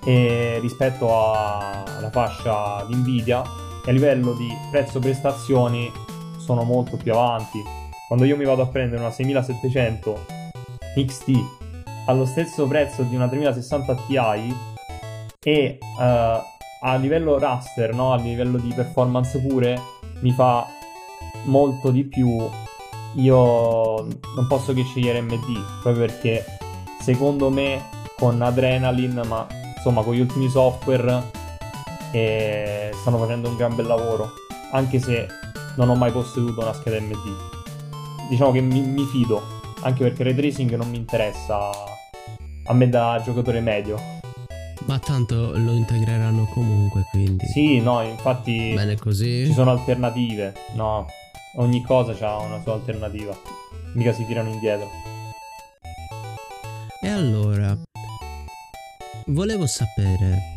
E 0.04 0.58
rispetto 0.60 1.12
alla 1.12 2.10
fascia 2.10 2.84
di 2.86 2.94
Nvidia 2.94 3.42
e 3.84 3.90
a 3.90 3.92
livello 3.92 4.32
di 4.32 4.48
prezzo 4.70 5.00
prestazioni 5.00 5.90
sono 6.38 6.62
molto 6.62 6.96
più 6.96 7.12
avanti 7.12 7.62
quando 8.08 8.24
io 8.24 8.38
mi 8.38 8.44
vado 8.44 8.62
a 8.62 8.66
prendere 8.66 9.02
una 9.02 9.10
6700 9.10 10.24
XT 10.96 11.30
allo 12.06 12.24
stesso 12.24 12.66
prezzo 12.66 13.02
di 13.02 13.14
una 13.14 13.28
3060 13.28 13.94
Ti 14.06 14.16
e 15.40 15.78
uh, 15.78 16.02
a 16.80 16.96
livello 16.96 17.38
raster, 17.38 17.94
no? 17.94 18.14
a 18.14 18.16
livello 18.16 18.56
di 18.56 18.72
performance 18.72 19.38
pure, 19.40 19.78
mi 20.20 20.32
fa 20.32 20.66
molto 21.44 21.90
di 21.90 22.04
più. 22.04 22.48
Io 23.14 24.02
non 24.02 24.46
posso 24.48 24.72
che 24.72 24.84
scegliere 24.84 25.20
MD 25.20 25.80
proprio 25.82 26.06
perché 26.06 26.44
secondo 27.00 27.50
me 27.50 27.82
con 28.16 28.40
Adrenaline, 28.40 29.22
ma 29.24 29.46
insomma 29.76 30.02
con 30.02 30.14
gli 30.14 30.20
ultimi 30.20 30.48
software, 30.48 31.30
eh, 32.12 32.90
stanno 32.94 33.18
facendo 33.18 33.50
un 33.50 33.56
gran 33.56 33.74
bel 33.74 33.86
lavoro. 33.86 34.32
Anche 34.72 34.98
se 34.98 35.26
non 35.76 35.90
ho 35.90 35.94
mai 35.94 36.10
posseduto 36.10 36.60
una 36.60 36.72
scheda 36.72 37.00
MD 37.00 37.57
diciamo 38.28 38.52
che 38.52 38.60
mi, 38.60 38.80
mi 38.80 39.04
fido, 39.04 39.42
anche 39.82 40.02
perché 40.02 40.22
ray 40.22 40.34
tracing 40.34 40.74
non 40.76 40.88
mi 40.90 40.96
interessa 40.96 41.70
a 42.64 42.74
me 42.74 42.88
da 42.88 43.20
giocatore 43.24 43.60
medio. 43.60 43.98
Ma 44.86 44.98
tanto 44.98 45.52
lo 45.56 45.72
integreranno 45.72 46.46
comunque, 46.52 47.04
quindi. 47.10 47.46
Sì, 47.46 47.80
no, 47.80 48.02
infatti. 48.02 48.72
Bene 48.74 48.96
così. 48.96 49.46
Ci 49.46 49.52
sono 49.52 49.70
alternative, 49.70 50.54
no. 50.74 51.06
Ogni 51.56 51.82
cosa 51.82 52.14
ha 52.26 52.38
una 52.38 52.60
sua 52.62 52.74
alternativa. 52.74 53.36
Mica 53.94 54.12
si 54.12 54.24
tirano 54.24 54.48
indietro. 54.48 54.90
E 57.02 57.08
allora. 57.08 57.76
Volevo 59.26 59.66
sapere. 59.66 60.56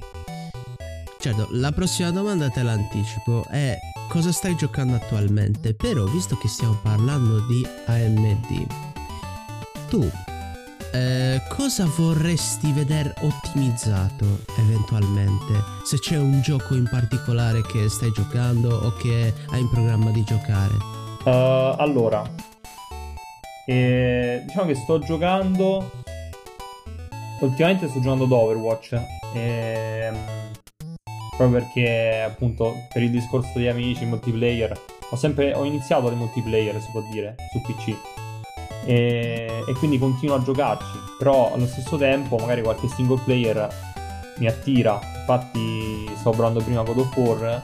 Certo, 1.20 1.48
la 1.52 1.72
prossima 1.72 2.12
domanda 2.12 2.50
te 2.50 2.64
l'anticipo. 2.64 3.46
È 3.50 3.78
cosa 4.12 4.34
stai 4.34 4.58
giocando 4.58 4.96
attualmente, 4.96 5.74
però 5.74 6.04
visto 6.04 6.36
che 6.36 6.50
stiamo 6.50 6.78
parlando 6.84 7.40
di 7.48 7.66
AMD, 7.86 8.68
tu 9.88 10.06
eh, 10.92 11.42
cosa 11.48 11.86
vorresti 11.96 12.74
vedere 12.74 13.14
ottimizzato 13.22 14.26
eventualmente? 14.58 15.54
Se 15.86 15.98
c'è 16.00 16.18
un 16.18 16.42
gioco 16.42 16.76
in 16.76 16.90
particolare 16.92 17.62
che 17.62 17.88
stai 17.88 18.12
giocando 18.12 18.76
o 18.76 18.94
che 18.98 19.34
hai 19.52 19.62
in 19.62 19.70
programma 19.70 20.12
di 20.12 20.26
giocare? 20.26 20.74
Uh, 21.24 21.80
allora, 21.80 22.22
eh, 23.66 24.44
diciamo 24.46 24.68
che 24.68 24.76
sto 24.76 25.00
giocando. 25.00 25.90
Ultimamente 27.40 27.88
sto 27.88 28.02
giocando 28.02 28.26
ad 28.26 28.32
Overwatch. 28.32 28.92
E 29.34 29.40
ehm, 29.40 30.52
proprio 31.42 31.60
perché 31.60 32.22
appunto 32.22 32.86
per 32.92 33.02
il 33.02 33.10
discorso 33.10 33.58
di 33.58 33.68
amici, 33.68 34.06
multiplayer, 34.06 34.80
ho 35.10 35.16
sempre 35.16 35.54
ho 35.54 35.64
iniziato 35.64 36.08
dei 36.08 36.18
multiplayer, 36.18 36.80
si 36.80 36.90
può 36.92 37.02
dire, 37.12 37.36
su 37.52 37.62
PC. 37.62 37.96
E, 38.86 39.64
e, 39.68 39.74
quindi 39.74 39.98
continuo 39.98 40.36
a 40.36 40.44
giocarci, 40.44 40.98
però 41.18 41.54
allo 41.54 41.66
stesso 41.66 41.98
tempo 41.98 42.38
magari 42.38 42.62
qualche 42.62 42.88
single 42.88 43.22
player 43.24 43.68
mi 44.38 44.48
attira. 44.48 45.00
Infatti 45.20 46.10
sto 46.16 46.32
provando 46.32 46.62
prima 46.62 46.84
God 46.84 46.98
of 46.98 47.16
War 47.18 47.62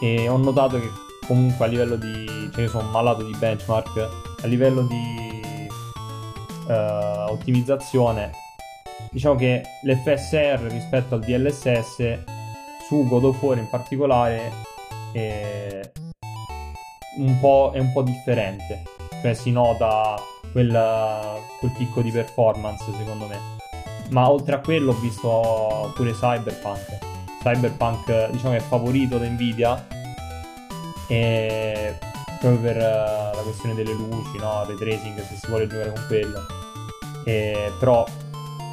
e 0.00 0.28
ho 0.28 0.36
notato 0.36 0.80
che 0.80 0.88
comunque 1.26 1.66
a 1.66 1.68
livello 1.68 1.96
di... 1.96 2.50
cioè 2.52 2.62
io 2.62 2.68
sono 2.68 2.88
malato 2.90 3.22
di 3.22 3.34
benchmark, 3.36 4.08
a 4.42 4.46
livello 4.46 4.82
di 4.82 5.42
uh, 6.68 7.30
ottimizzazione 7.32 8.46
diciamo 9.10 9.36
che 9.36 9.62
l'FSR 9.82 10.60
rispetto 10.68 11.14
al 11.14 11.20
DLSS 11.20 12.36
su 12.88 13.06
God 13.06 13.24
of 13.24 13.42
War 13.42 13.58
in 13.58 13.68
particolare 13.68 14.50
è 15.12 15.90
un 17.18 17.38
po', 17.38 17.70
è 17.74 17.78
un 17.78 17.92
po 17.92 18.00
differente, 18.00 18.82
cioè 19.20 19.34
si 19.34 19.50
nota 19.50 20.16
quel, 20.52 20.72
quel 21.58 21.70
picco 21.76 22.00
di 22.00 22.10
performance 22.10 22.84
secondo 22.96 23.26
me. 23.26 23.38
Ma 24.08 24.30
oltre 24.30 24.54
a 24.54 24.60
quello 24.60 24.92
ho 24.92 24.94
visto 25.00 25.92
pure 25.94 26.12
Cyberpunk. 26.12 26.98
Cyberpunk 27.42 28.30
diciamo 28.30 28.52
che 28.52 28.58
è 28.58 28.62
favorito 28.62 29.18
da 29.18 29.26
Nvidia 29.26 29.86
e 31.08 31.98
proprio 32.40 32.60
per 32.60 32.76
uh, 32.76 33.36
la 33.36 33.42
questione 33.42 33.74
delle 33.74 33.92
luci, 33.92 34.38
no? 34.38 34.64
Ray 34.64 34.76
tracing 34.76 35.22
se 35.26 35.36
si 35.36 35.46
vuole 35.48 35.66
giocare 35.66 35.92
con 35.92 36.04
quello. 36.06 36.40
E, 37.24 37.70
però 37.78 38.06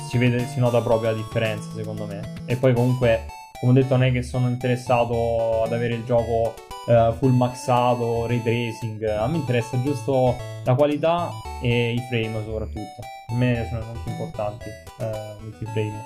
si 0.07 0.17
vede, 0.17 0.47
si 0.47 0.59
nota 0.59 0.79
proprio 0.79 1.09
la 1.09 1.17
differenza 1.17 1.69
secondo 1.75 2.05
me. 2.05 2.43
E 2.45 2.55
poi 2.55 2.73
comunque 2.73 3.25
come 3.59 3.71
ho 3.71 3.75
detto 3.75 3.95
non 3.95 4.03
è 4.05 4.11
che 4.11 4.21
sono 4.21 4.47
interessato 4.47 5.63
ad 5.63 5.73
avere 5.73 5.95
il 5.95 6.03
gioco 6.05 6.53
uh, 6.87 7.13
full 7.13 7.33
maxato, 7.33 8.27
ray 8.27 8.41
tracing, 8.41 9.03
a 9.03 9.27
me 9.27 9.37
interessa 9.37 9.81
giusto 9.81 10.35
la 10.63 10.75
qualità 10.75 11.29
e 11.61 11.93
i 11.93 12.01
frame 12.09 12.43
soprattutto. 12.43 13.01
Per 13.27 13.35
me 13.35 13.67
sono 13.69 13.85
molto 13.85 14.09
importanti 14.09 14.69
uh, 14.97 15.47
i 15.61 15.65
frame. 15.65 16.03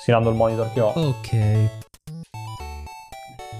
Stirando 0.00 0.30
il 0.30 0.36
monitor 0.36 0.72
che 0.72 0.80
ho. 0.80 0.92
Ok. 0.94 1.36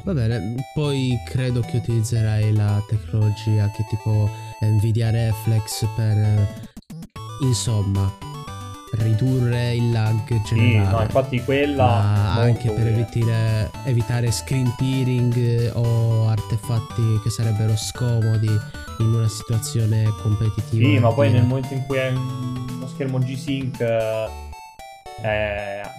Va 0.05 0.13
bene, 0.13 0.55
poi 0.73 1.19
credo 1.25 1.61
che 1.61 1.79
utilizzerai 1.79 2.55
la 2.55 2.81
tecnologia 2.89 3.69
che 3.73 3.85
tipo 3.89 4.31
Nvidia 4.61 5.11
Reflex 5.11 5.85
per 5.97 6.47
insomma 7.41 8.26
ridurre 8.99 9.75
il 9.75 9.91
lag 9.93 10.43
generale. 10.43 10.87
Sì, 10.87 10.93
no, 10.93 11.01
infatti 11.03 11.43
quella... 11.43 11.87
anche 12.37 12.71
per 12.71 12.87
evitare, 12.87 13.71
evitare 13.85 14.31
screen 14.31 14.75
tearing 14.77 15.73
o 15.75 16.29
artefatti 16.29 17.21
che 17.23 17.31
sarebbero 17.31 17.77
scomodi 17.77 18.51
in 18.99 19.07
una 19.07 19.29
situazione 19.29 20.05
competitiva. 20.23 20.87
Sì, 20.87 20.99
ma 20.99 21.13
poi 21.13 21.31
nel 21.31 21.45
momento 21.45 21.75
in 21.75 21.85
cui 21.87 21.99
hai 21.99 22.15
uno 22.15 22.87
schermo 22.87 23.19
G-Sync, 23.19 23.81
eh, 23.81 24.31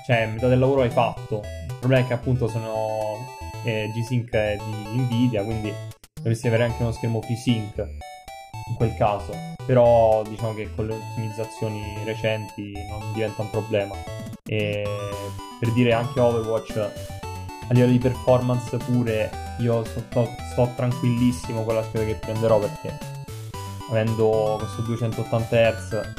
cioè 0.05 0.27
metà 0.27 0.47
del 0.47 0.59
lavoro 0.59 0.81
hai 0.81 0.89
fatto. 0.89 1.41
Il 1.67 1.75
problema 1.79 2.03
è 2.03 2.07
che 2.07 2.13
appunto 2.13 2.47
sono 2.47 3.35
e 3.63 3.91
G-Sync 3.93 4.31
di 4.31 5.01
Nvidia, 5.01 5.43
quindi 5.43 5.73
dovresti 6.13 6.47
avere 6.47 6.63
anche 6.63 6.81
uno 6.81 6.91
schermo 6.91 7.21
FreeSync 7.21 8.05
in 8.69 8.75
quel 8.75 8.95
caso. 8.95 9.33
Però 9.65 10.23
diciamo 10.23 10.53
che 10.53 10.69
con 10.73 10.87
le 10.87 10.93
ottimizzazioni 10.93 11.81
recenti 12.05 12.73
non 12.89 13.11
diventa 13.13 13.41
un 13.41 13.49
problema. 13.49 13.95
E 14.45 14.83
per 15.59 15.71
dire 15.73 15.93
anche 15.93 16.19
Overwatch 16.19 16.77
a 17.69 17.73
livello 17.73 17.91
di 17.91 17.97
performance 17.97 18.77
pure 18.77 19.29
io 19.59 19.83
sto, 19.83 20.29
sto 20.51 20.71
tranquillissimo 20.75 21.63
con 21.63 21.75
la 21.75 21.83
scheda 21.83 22.05
che 22.05 22.15
prenderò 22.15 22.59
perché 22.59 22.97
avendo 23.89 24.55
questo 24.59 24.81
280 24.83 25.71
Hz 25.71 26.13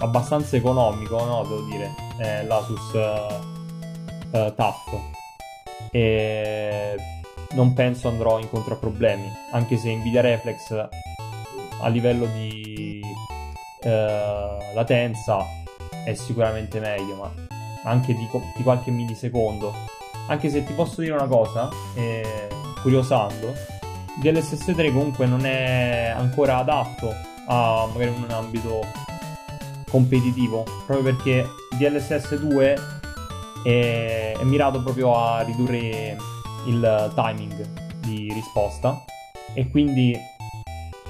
abbastanza 0.00 0.56
economico, 0.56 1.24
no, 1.24 1.42
devo 1.42 1.62
dire, 1.62 1.94
eh, 2.18 2.44
l'Asus 2.44 2.92
uh, 2.92 4.36
uh, 4.36 4.54
TUF 4.54 5.00
e 5.90 6.94
non 7.50 7.72
penso 7.72 8.08
andrò 8.08 8.38
incontro 8.38 8.74
a 8.74 8.76
problemi, 8.76 9.28
anche 9.52 9.76
se 9.76 9.92
Nvidia 9.94 10.20
Reflex 10.20 10.88
a 11.80 11.88
livello 11.88 12.26
di 12.26 13.00
uh, 13.82 14.74
latenza 14.74 15.44
è 16.04 16.14
sicuramente 16.14 16.80
meglio, 16.80 17.16
ma 17.16 17.32
anche 17.84 18.14
di, 18.14 18.28
di, 18.56 18.62
qualche 18.62 18.90
millisecondo. 18.90 19.74
Anche 20.28 20.50
se 20.50 20.64
ti 20.64 20.72
posso 20.72 21.00
dire 21.00 21.14
una 21.14 21.26
cosa, 21.26 21.68
eh, 21.94 22.48
curiosando, 22.82 23.54
DLSS 24.20 24.72
3 24.74 24.92
comunque 24.92 25.26
non 25.26 25.46
è 25.46 26.12
ancora 26.14 26.58
adatto 26.58 27.14
a 27.46 27.88
magari 27.92 28.10
un 28.10 28.30
ambito 28.30 28.84
competitivo, 29.90 30.64
proprio 30.86 31.14
perché 31.14 31.46
DLSS 31.78 32.36
2 32.36 32.76
è, 33.64 34.34
è 34.38 34.44
mirato 34.44 34.82
proprio 34.82 35.16
a 35.16 35.42
ridurre 35.42 36.16
il 36.66 37.12
timing 37.14 37.66
di 38.00 38.30
risposta 38.32 39.02
e 39.54 39.70
quindi 39.70 40.16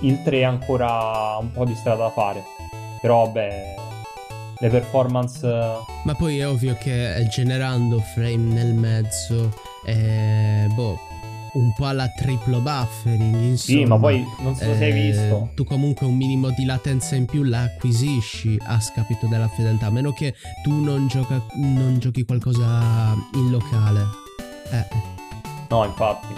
il 0.00 0.22
3 0.22 0.44
ha 0.44 0.48
ancora 0.48 1.36
un 1.40 1.50
po' 1.52 1.64
di 1.64 1.74
strada 1.74 2.04
da 2.04 2.10
fare. 2.10 2.42
Però 3.00 3.26
vabbè, 3.26 3.74
le 4.58 4.68
performance... 4.68 5.46
Ma 6.04 6.14
poi 6.14 6.38
è 6.38 6.48
ovvio 6.48 6.76
che 6.78 7.26
generando 7.30 8.00
frame 8.00 8.36
nel 8.36 8.74
mezzo, 8.74 9.52
eh, 9.84 10.66
boh, 10.74 10.98
un 11.52 11.72
po' 11.74 11.86
alla 11.86 12.08
triplo 12.08 12.60
buffering. 12.60 13.34
Insomma, 13.34 13.78
sì, 13.78 13.84
ma 13.84 13.98
poi 13.98 14.24
non 14.40 14.54
so 14.54 14.64
se 14.64 14.84
hai 14.84 14.90
eh, 14.90 14.92
visto. 14.92 15.50
Tu 15.54 15.64
comunque 15.64 16.06
un 16.06 16.16
minimo 16.16 16.50
di 16.50 16.64
latenza 16.64 17.14
in 17.14 17.26
più 17.26 17.42
la 17.42 17.62
acquisisci 17.62 18.58
a 18.66 18.80
scapito 18.80 19.26
della 19.26 19.48
fedeltà, 19.48 19.86
a 19.86 19.90
meno 19.90 20.12
che 20.12 20.34
tu 20.62 20.82
non, 20.82 21.06
gioca, 21.08 21.40
non 21.54 21.98
giochi 21.98 22.24
qualcosa 22.24 23.14
in 23.34 23.50
locale. 23.50 24.00
Eh. 24.70 24.86
No, 25.68 25.84
infatti. 25.84 26.34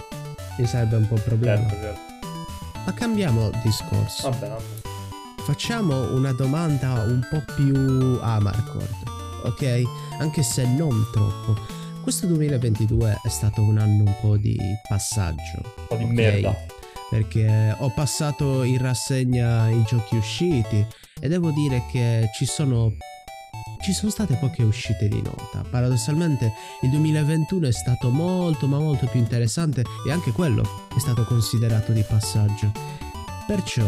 Ci 0.56 0.66
sarebbe 0.66 0.96
un 0.96 1.08
po' 1.08 1.14
il 1.14 1.22
problema. 1.22 1.68
Certo, 1.68 1.80
certo. 1.80 2.09
Ma 2.90 2.96
cambiamo 2.96 3.50
discorso. 3.62 4.30
Vabbè, 4.30 4.48
vabbè. 4.48 4.62
Facciamo 5.44 6.12
una 6.12 6.32
domanda 6.32 7.04
un 7.04 7.24
po' 7.30 7.40
più 7.54 8.18
Amarcord, 8.20 8.88
ok? 9.44 9.82
Anche 10.18 10.42
se 10.42 10.66
non 10.66 11.06
troppo. 11.12 11.56
Questo 12.02 12.26
2022 12.26 13.20
è 13.22 13.28
stato 13.28 13.62
un 13.62 13.78
anno 13.78 14.02
un 14.02 14.16
po' 14.20 14.36
di 14.36 14.58
passaggio. 14.88 15.62
Un 15.62 15.86
po' 15.86 15.94
di 15.94 16.02
okay? 16.02 16.14
merda. 16.16 16.56
Perché 17.10 17.76
ho 17.78 17.90
passato 17.90 18.64
in 18.64 18.78
rassegna 18.78 19.68
i 19.68 19.84
giochi 19.84 20.16
usciti 20.16 20.84
e 21.20 21.28
devo 21.28 21.52
dire 21.52 21.84
che 21.92 22.28
ci 22.34 22.44
sono 22.44 22.96
ci 23.80 23.92
sono 23.92 24.10
state 24.10 24.34
poche 24.36 24.62
uscite 24.62 25.08
di 25.08 25.22
nota. 25.22 25.62
Paradossalmente 25.68 26.52
il 26.82 26.90
2021 26.90 27.66
è 27.66 27.72
stato 27.72 28.10
molto 28.10 28.66
ma 28.66 28.78
molto 28.78 29.06
più 29.06 29.18
interessante 29.18 29.84
e 30.06 30.12
anche 30.12 30.32
quello 30.32 30.62
è 30.94 30.98
stato 30.98 31.24
considerato 31.24 31.92
di 31.92 32.04
passaggio. 32.06 32.72
Perciò, 33.46 33.84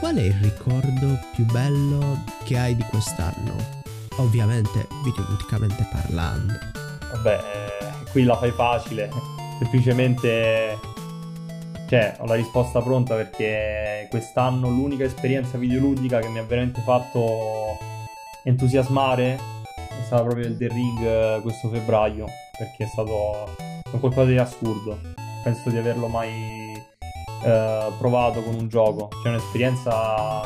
qual 0.00 0.16
è 0.16 0.22
il 0.22 0.34
ricordo 0.34 1.18
più 1.34 1.44
bello 1.46 2.24
che 2.44 2.58
hai 2.58 2.74
di 2.74 2.82
quest'anno? 2.82 3.54
Ovviamente 4.16 4.86
videoludicamente 5.04 5.88
parlando. 5.90 6.54
Vabbè, 7.12 7.38
qui 8.10 8.24
la 8.24 8.36
fai 8.36 8.50
facile. 8.50 9.10
Semplicemente, 9.58 10.78
cioè, 11.88 12.16
ho 12.18 12.26
la 12.26 12.34
risposta 12.34 12.80
pronta 12.80 13.14
perché 13.14 14.08
quest'anno 14.10 14.68
l'unica 14.68 15.04
esperienza 15.04 15.56
videoludica 15.58 16.18
che 16.18 16.28
mi 16.28 16.38
ha 16.38 16.44
veramente 16.44 16.80
fatto 16.82 17.96
entusiasmare 18.48 19.38
è 19.74 20.02
stata 20.04 20.22
proprio 20.22 20.46
il 20.46 20.56
The 20.56 20.68
Ring 20.68 21.02
eh, 21.02 21.38
questo 21.42 21.68
febbraio. 21.68 22.26
Perché 22.56 22.84
è 22.84 22.86
stato 22.86 23.54
qualcosa 23.90 24.24
di 24.24 24.38
assurdo. 24.38 24.98
Penso 25.44 25.70
di 25.70 25.76
averlo 25.76 26.08
mai 26.08 26.82
eh, 27.44 27.92
provato 27.98 28.42
con 28.42 28.54
un 28.54 28.68
gioco. 28.68 29.08
C'è 29.22 29.28
un'esperienza 29.28 30.42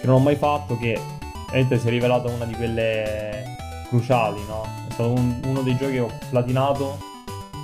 che 0.00 0.06
non 0.06 0.16
ho 0.16 0.20
mai 0.20 0.36
fatto 0.36 0.76
che 0.78 0.98
veramente 1.46 1.78
si 1.78 1.86
è 1.86 1.90
rivelata 1.90 2.30
una 2.30 2.44
di 2.44 2.54
quelle 2.54 3.56
cruciali, 3.88 4.40
no? 4.46 4.64
È 4.88 4.92
stato 4.92 5.10
un, 5.10 5.40
uno 5.44 5.62
dei 5.62 5.76
giochi 5.76 5.92
che 5.92 6.00
ho 6.00 6.10
platinato 6.30 6.98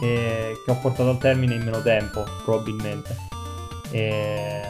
e 0.02 0.52
che 0.64 0.70
ho 0.70 0.76
portato 0.76 1.08
al 1.08 1.18
termine 1.18 1.54
in 1.54 1.62
meno 1.62 1.80
tempo, 1.82 2.24
probabilmente. 2.44 3.16
E... 3.90 4.60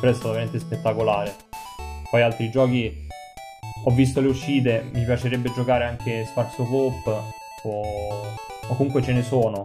Però 0.00 0.12
è 0.12 0.14
stato 0.14 0.30
veramente 0.30 0.58
spettacolare. 0.58 1.34
Poi 2.10 2.22
altri 2.22 2.50
giochi 2.50 3.03
ho 3.84 3.90
visto 3.90 4.20
le 4.20 4.28
uscite, 4.28 4.88
mi 4.92 5.04
piacerebbe 5.04 5.52
giocare 5.52 5.84
anche 5.84 6.24
Sparso 6.26 6.64
Pop 6.64 7.06
o... 7.64 7.80
o 8.68 8.76
comunque 8.76 9.02
ce 9.02 9.12
ne 9.12 9.22
sono, 9.22 9.64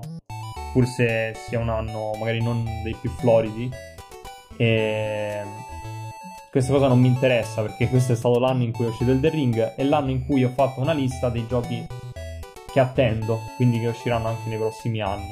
pur 0.73 0.85
se 0.85 1.33
sia 1.47 1.59
un 1.59 1.69
anno 1.69 2.13
magari 2.19 2.41
non 2.41 2.65
dei 2.83 2.95
più 2.99 3.09
floridi. 3.09 3.69
E 4.57 5.41
questa 6.51 6.73
cosa 6.73 6.87
non 6.87 6.99
mi 6.99 7.07
interessa 7.07 7.61
perché 7.61 7.87
questo 7.87 8.13
è 8.13 8.15
stato 8.15 8.39
l'anno 8.39 8.63
in 8.63 8.71
cui 8.71 8.85
è 8.85 8.89
uscito 8.89 9.11
il 9.11 9.19
The 9.19 9.29
Ring 9.29 9.73
e 9.75 9.83
l'anno 9.83 10.09
in 10.09 10.25
cui 10.25 10.43
ho 10.43 10.49
fatto 10.49 10.81
una 10.81 10.93
lista 10.93 11.29
dei 11.29 11.45
giochi 11.47 11.85
che 12.71 12.79
attendo, 12.79 13.39
quindi 13.55 13.79
che 13.79 13.87
usciranno 13.87 14.27
anche 14.27 14.49
nei 14.49 14.57
prossimi 14.57 15.01
anni. 15.01 15.29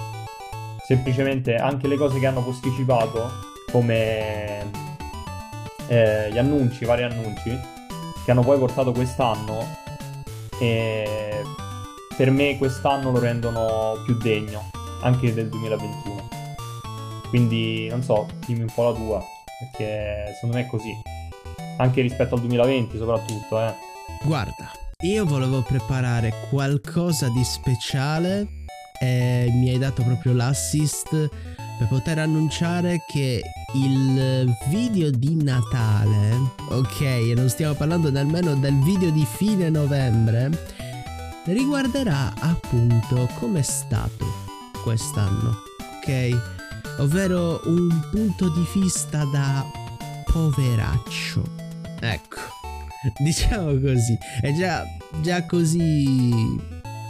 Semplicemente 0.85 1.55
anche 1.55 1.87
le 1.87 1.97
cose 1.97 2.19
che 2.19 2.25
hanno 2.25 2.41
posticipato, 2.41 3.29
come 3.71 4.71
eh, 5.87 6.31
gli 6.31 6.37
annunci, 6.37 6.85
vari 6.85 7.03
annunci, 7.03 7.75
che 8.27 8.33
hanno 8.33 8.43
poi 8.43 8.59
portato 8.59 8.91
quest'anno, 8.91 9.65
e 10.59 11.41
per 12.17 12.29
me 12.29 12.57
quest'anno 12.57 13.11
lo 13.11 13.19
rendono 13.19 14.01
più 14.03 14.17
degno, 14.17 14.69
anche 15.01 15.33
del 15.33 15.47
2021. 15.47 16.27
Quindi 17.29 17.87
non 17.87 18.03
so, 18.03 18.27
dimmi 18.45 18.63
un 18.63 18.71
po' 18.73 18.83
la 18.83 18.93
tua 18.93 19.25
perché 19.59 20.33
secondo 20.33 20.57
me 20.57 20.63
è 20.63 20.67
così. 20.67 20.91
Anche 21.77 22.01
rispetto 22.01 22.35
al 22.35 22.41
2020 22.41 22.97
soprattutto, 22.97 23.61
eh. 23.61 23.73
Guarda, 24.23 24.71
io 25.03 25.23
volevo 25.23 25.61
preparare 25.61 26.33
qualcosa 26.49 27.29
di 27.29 27.45
speciale 27.45 28.45
e 28.99 29.47
mi 29.53 29.69
hai 29.69 29.77
dato 29.77 30.03
proprio 30.03 30.33
l'assist 30.33 31.29
per 31.77 31.87
poter 31.87 32.19
annunciare 32.19 33.03
che 33.07 33.41
il 33.75 34.55
video 34.69 35.11
di 35.11 35.35
Natale, 35.35 36.37
ok, 36.69 37.01
non 37.35 37.49
stiamo 37.49 37.73
parlando 37.73 38.09
nemmeno 38.09 38.55
del 38.55 38.77
video 38.79 39.11
di 39.11 39.25
fine 39.25 39.69
novembre, 39.69 40.49
riguarderà 41.45 42.33
appunto 42.39 43.29
come 43.39 43.59
è 43.59 43.63
stato 43.63 44.25
quest'anno, 44.83 45.55
ok? 45.99 46.55
ovvero 46.99 47.61
un 47.65 48.07
punto 48.09 48.49
di 48.49 48.65
vista 48.73 49.23
da 49.25 49.63
poveraccio. 50.31 51.43
Ecco, 51.99 52.39
diciamo 53.19 53.79
così, 53.79 54.17
è 54.41 54.51
già, 54.53 54.83
già 55.21 55.45
così, 55.45 56.59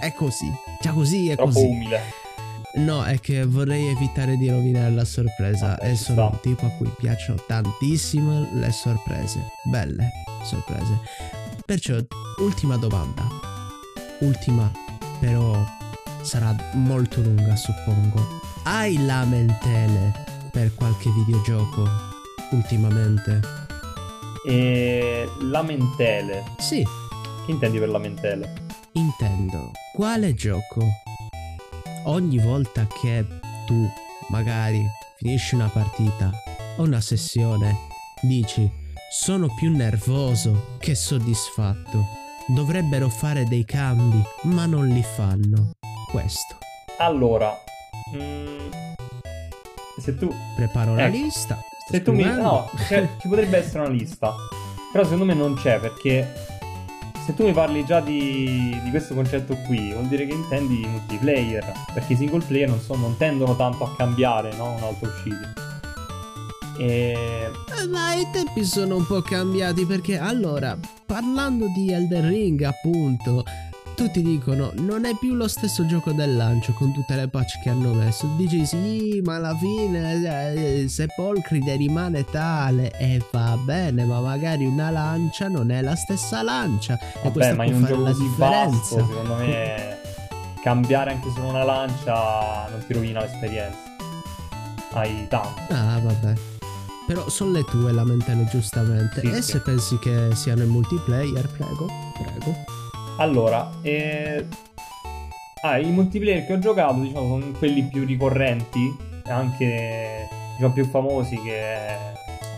è 0.01 0.11
così, 0.13 0.51
già 0.81 0.91
così 0.91 1.29
è 1.29 1.35
Troppo 1.35 1.51
così. 1.53 1.65
umile. 1.65 2.01
No, 2.77 3.03
è 3.03 3.19
che 3.19 3.43
vorrei 3.43 3.87
evitare 3.87 4.37
di 4.37 4.49
rovinare 4.49 4.91
la 4.91 5.03
sorpresa 5.03 5.79
ah, 5.79 5.87
e 5.87 5.95
sono 5.95 6.29
un 6.31 6.39
tipo 6.41 6.67
a 6.67 6.69
cui 6.69 6.91
piacciono 6.95 7.41
tantissimo 7.47 8.49
le 8.53 8.71
sorprese, 8.71 9.39
belle 9.63 10.09
sorprese. 10.43 10.99
Perciò, 11.65 11.97
ultima 12.37 12.77
domanda, 12.77 13.27
ultima, 14.19 14.71
però 15.19 15.65
sarà 16.21 16.55
molto 16.73 17.19
lunga 17.21 17.55
suppongo. 17.55 18.41
Hai 18.63 19.03
lamentele 19.05 20.13
per 20.51 20.73
qualche 20.75 21.09
videogioco 21.09 21.83
ultimamente? 22.51 23.41
E 24.47 25.27
lamentele? 25.41 26.43
Sì. 26.59 26.85
Che 27.45 27.51
intendi 27.51 27.79
per 27.79 27.89
lamentele? 27.89 28.53
Intendo. 28.91 29.71
Quale 29.93 30.35
gioco? 30.35 30.85
Ogni 32.07 32.39
volta 32.39 32.87
che 32.87 33.25
tu 33.65 33.85
magari 34.29 34.81
finisci 35.17 35.55
una 35.55 35.67
partita 35.67 36.31
o 36.77 36.83
una 36.83 37.01
sessione, 37.01 37.75
dici 38.21 38.71
sono 39.11 39.53
più 39.53 39.75
nervoso 39.75 40.77
che 40.79 40.95
soddisfatto. 40.95 42.05
Dovrebbero 42.47 43.09
fare 43.09 43.43
dei 43.43 43.65
cambi, 43.65 44.21
ma 44.43 44.65
non 44.65 44.87
li 44.87 45.03
fanno. 45.03 45.71
Questo. 46.09 46.55
Allora, 46.99 47.53
mm, 48.15 48.69
se 49.99 50.15
tu... 50.15 50.33
Preparo 50.55 50.91
una 50.91 51.07
Ecco. 51.07 51.17
lista. 51.17 51.59
Se 51.89 52.01
tu 52.01 52.13
mi... 52.13 52.23
No, 52.23 52.69
cioè, 52.87 53.05
ci 53.19 53.27
potrebbe 53.27 53.57
essere 53.57 53.79
una 53.79 53.89
lista. 53.89 54.33
Però 54.93 55.03
secondo 55.03 55.25
me 55.25 55.33
non 55.33 55.55
c'è 55.55 55.77
perché 55.77 56.56
se 57.27 57.33
tu 57.33 57.43
mi 57.43 57.51
parli 57.51 57.83
già 57.83 57.99
di, 57.99 58.79
di 58.81 58.89
questo 58.89 59.13
concetto 59.13 59.57
qui, 59.65 59.91
vuol 59.91 60.07
dire 60.07 60.25
che 60.25 60.33
intendi 60.33 60.87
multiplayer. 60.87 61.73
Perché 61.93 62.13
i 62.13 62.15
single 62.15 62.39
player 62.39 62.69
non, 62.69 62.79
so- 62.79 62.95
non 62.95 63.17
tendono 63.17 63.53
tanto 63.57 63.83
a 63.83 63.93
cambiare, 63.97 64.55
no? 64.55 64.71
Una 64.71 64.85
volta 64.85 65.07
usciti. 65.07 65.35
E... 66.77 67.51
Eh, 67.81 67.87
Ma 67.87 68.13
i 68.13 68.25
tempi 68.31 68.63
sono 68.63 68.95
un 68.95 69.05
po' 69.05 69.19
cambiati 69.19 69.85
perché 69.85 70.17
allora, 70.17 70.79
parlando 71.05 71.65
di 71.75 71.91
Elden 71.91 72.29
Ring, 72.29 72.61
appunto, 72.61 73.43
tutti 73.97 74.21
dicono 74.21 74.71
non 74.75 75.05
è 75.05 75.15
più 75.15 75.33
lo 75.33 75.47
stesso 75.47 75.87
gioco 75.87 76.11
del 76.11 76.35
lancio 76.35 76.71
con 76.73 76.93
tutte 76.93 77.15
le 77.15 77.27
patch 77.27 77.59
che 77.63 77.69
hanno 77.69 77.93
messo. 77.93 78.27
Dici 78.37 78.63
sì, 78.63 79.19
ma 79.23 79.37
alla 79.37 79.57
fine 79.57 80.83
eh, 80.83 80.87
Sepolcride 80.87 81.75
rimane 81.75 82.23
tale 82.23 82.91
e 82.99 83.19
va 83.31 83.57
bene, 83.57 84.05
ma 84.05 84.19
magari 84.21 84.65
una 84.67 84.91
lancia 84.91 85.47
non 85.47 85.71
è 85.71 85.81
la 85.81 85.95
stessa 85.95 86.43
lancia. 86.43 86.93
e 86.99 87.21
Vabbè, 87.23 87.53
ma 87.53 87.65
in 87.65 87.73
un 87.73 87.85
gioco 87.85 88.03
così 88.03 88.21
differenza. 88.21 88.65
vasto, 88.69 88.95
secondo 89.07 89.35
me 89.35 89.97
cambiare 90.61 91.11
anche 91.13 91.31
solo 91.33 91.47
una 91.47 91.63
lancia 91.63 92.67
non 92.69 92.83
ti 92.85 92.93
rovina 92.93 93.21
l'esperienza. 93.21 93.79
Hai 94.93 95.25
tanto. 95.27 95.73
Ah, 95.73 95.99
vabbè. 96.03 96.33
Però 97.07 97.27
sono 97.29 97.51
le 97.51 97.63
tue 97.63 97.91
lamentele 97.91 98.45
giustamente. 98.45 99.21
Sì, 99.21 99.27
e 99.27 99.41
sì. 99.41 99.51
se 99.53 99.61
pensi 99.61 99.97
che 99.97 100.29
siano 100.35 100.61
in 100.61 100.69
multiplayer, 100.69 101.47
prego, 101.49 101.89
prego. 102.13 102.86
Allora, 103.17 103.71
eh... 103.81 104.45
ah, 105.61 105.77
i 105.77 105.89
multiplayer 105.91 106.45
che 106.45 106.53
ho 106.53 106.59
giocato, 106.59 106.99
diciamo, 106.99 107.39
sono 107.39 107.51
quelli 107.57 107.83
più 107.83 108.05
ricorrenti 108.05 109.05
anche 109.25 110.27
diciamo, 110.55 110.73
più 110.73 110.85
famosi 110.85 111.39
che 111.41 111.95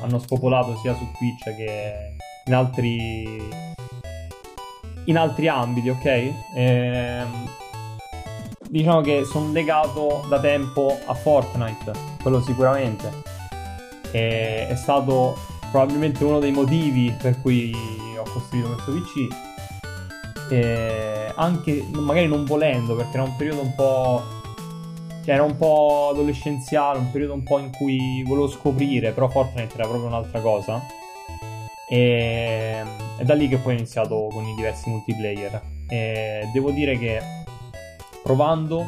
hanno 0.02 0.20
spopolato 0.20 0.78
sia 0.78 0.94
su 0.94 1.06
Twitch 1.18 1.56
che 1.56 2.16
in 2.46 2.54
altri 2.54 3.68
in 5.06 5.18
altri 5.18 5.48
ambiti, 5.48 5.90
ok? 5.90 6.34
Ehm, 6.56 7.50
diciamo 8.70 9.02
che 9.02 9.24
sono 9.26 9.52
legato 9.52 10.24
da 10.30 10.40
tempo 10.40 11.00
a 11.06 11.14
Fortnite, 11.16 11.92
quello 12.22 12.42
sicuramente. 12.42 13.10
E 14.12 14.68
è 14.68 14.76
stato 14.76 15.36
probabilmente 15.72 16.24
uno 16.24 16.40
dei 16.40 16.52
motivi 16.52 17.16
per 17.20 17.42
cui 17.42 17.74
ho 18.18 18.24
costruito 18.32 18.74
questo 18.74 18.92
PC. 18.92 19.49
E 20.50 21.32
anche 21.36 21.86
magari 21.92 22.28
non 22.28 22.46
volendo, 22.46 22.96
perché 22.96 23.14
era 23.14 23.24
un 23.24 23.36
periodo 23.36 23.62
un 23.62 23.76
po'. 23.76 24.24
Cioè, 25.24 25.34
era 25.34 25.44
un 25.44 25.58
po' 25.58 26.10
adolescenziale, 26.12 27.00
un 27.00 27.12
periodo 27.12 27.34
un 27.34 27.44
po' 27.44 27.60
in 27.60 27.72
cui 27.72 28.24
volevo 28.26 28.48
scoprire, 28.48 29.12
però 29.12 29.28
Fortnite 29.28 29.76
era 29.76 29.88
proprio 29.88 30.08
un'altra 30.08 30.40
cosa. 30.40 30.82
E 31.90 32.84
è 33.18 33.24
da 33.24 33.34
lì 33.34 33.48
che 33.48 33.58
poi 33.58 33.74
ho 33.74 33.78
iniziato 33.78 34.28
con 34.32 34.46
i 34.46 34.56
diversi 34.56 34.90
multiplayer. 34.90 35.62
E 35.90 36.50
devo 36.54 36.72
dire 36.72 36.98
che 36.98 37.22
provando 38.24 38.86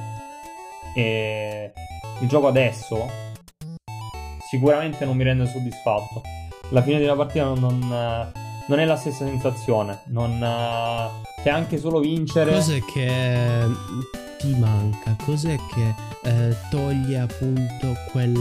eh, 0.95 1.71
il 2.19 2.27
gioco 2.27 2.47
adesso, 2.47 3.09
sicuramente 4.49 5.05
non 5.05 5.17
mi 5.17 5.23
rende 5.23 5.47
soddisfatto. 5.47 6.21
Alla 6.69 6.81
fine 6.81 6.99
di 6.99 7.03
una 7.03 7.15
partita 7.15 7.45
non, 7.45 7.59
non, 7.59 7.91
eh, 7.91 8.40
non 8.71 8.79
è 8.79 8.85
la 8.85 8.95
stessa 8.95 9.25
sensazione. 9.25 9.99
Non, 10.05 10.31
eh, 10.41 11.09
cioè, 11.43 11.51
anche 11.51 11.77
solo 11.77 11.99
vincere. 11.99 12.53
Cos'è 12.53 12.79
che 12.85 13.67
ti 14.39 14.55
manca? 14.55 15.13
Cos'è 15.25 15.57
che 15.73 15.93
eh, 16.23 16.55
toglie 16.69 17.19
appunto 17.19 17.93
quel, 18.11 18.33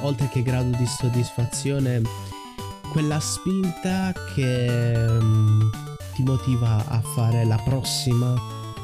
oltre 0.00 0.28
che 0.30 0.42
grado 0.42 0.76
di 0.76 0.84
soddisfazione, 0.84 2.02
quella 2.90 3.20
spinta 3.20 4.12
che 4.34 4.96
mm, 4.96 5.60
ti 6.14 6.24
motiva 6.24 6.84
a 6.88 7.00
fare 7.00 7.44
la 7.44 7.60
prossima 7.64 8.34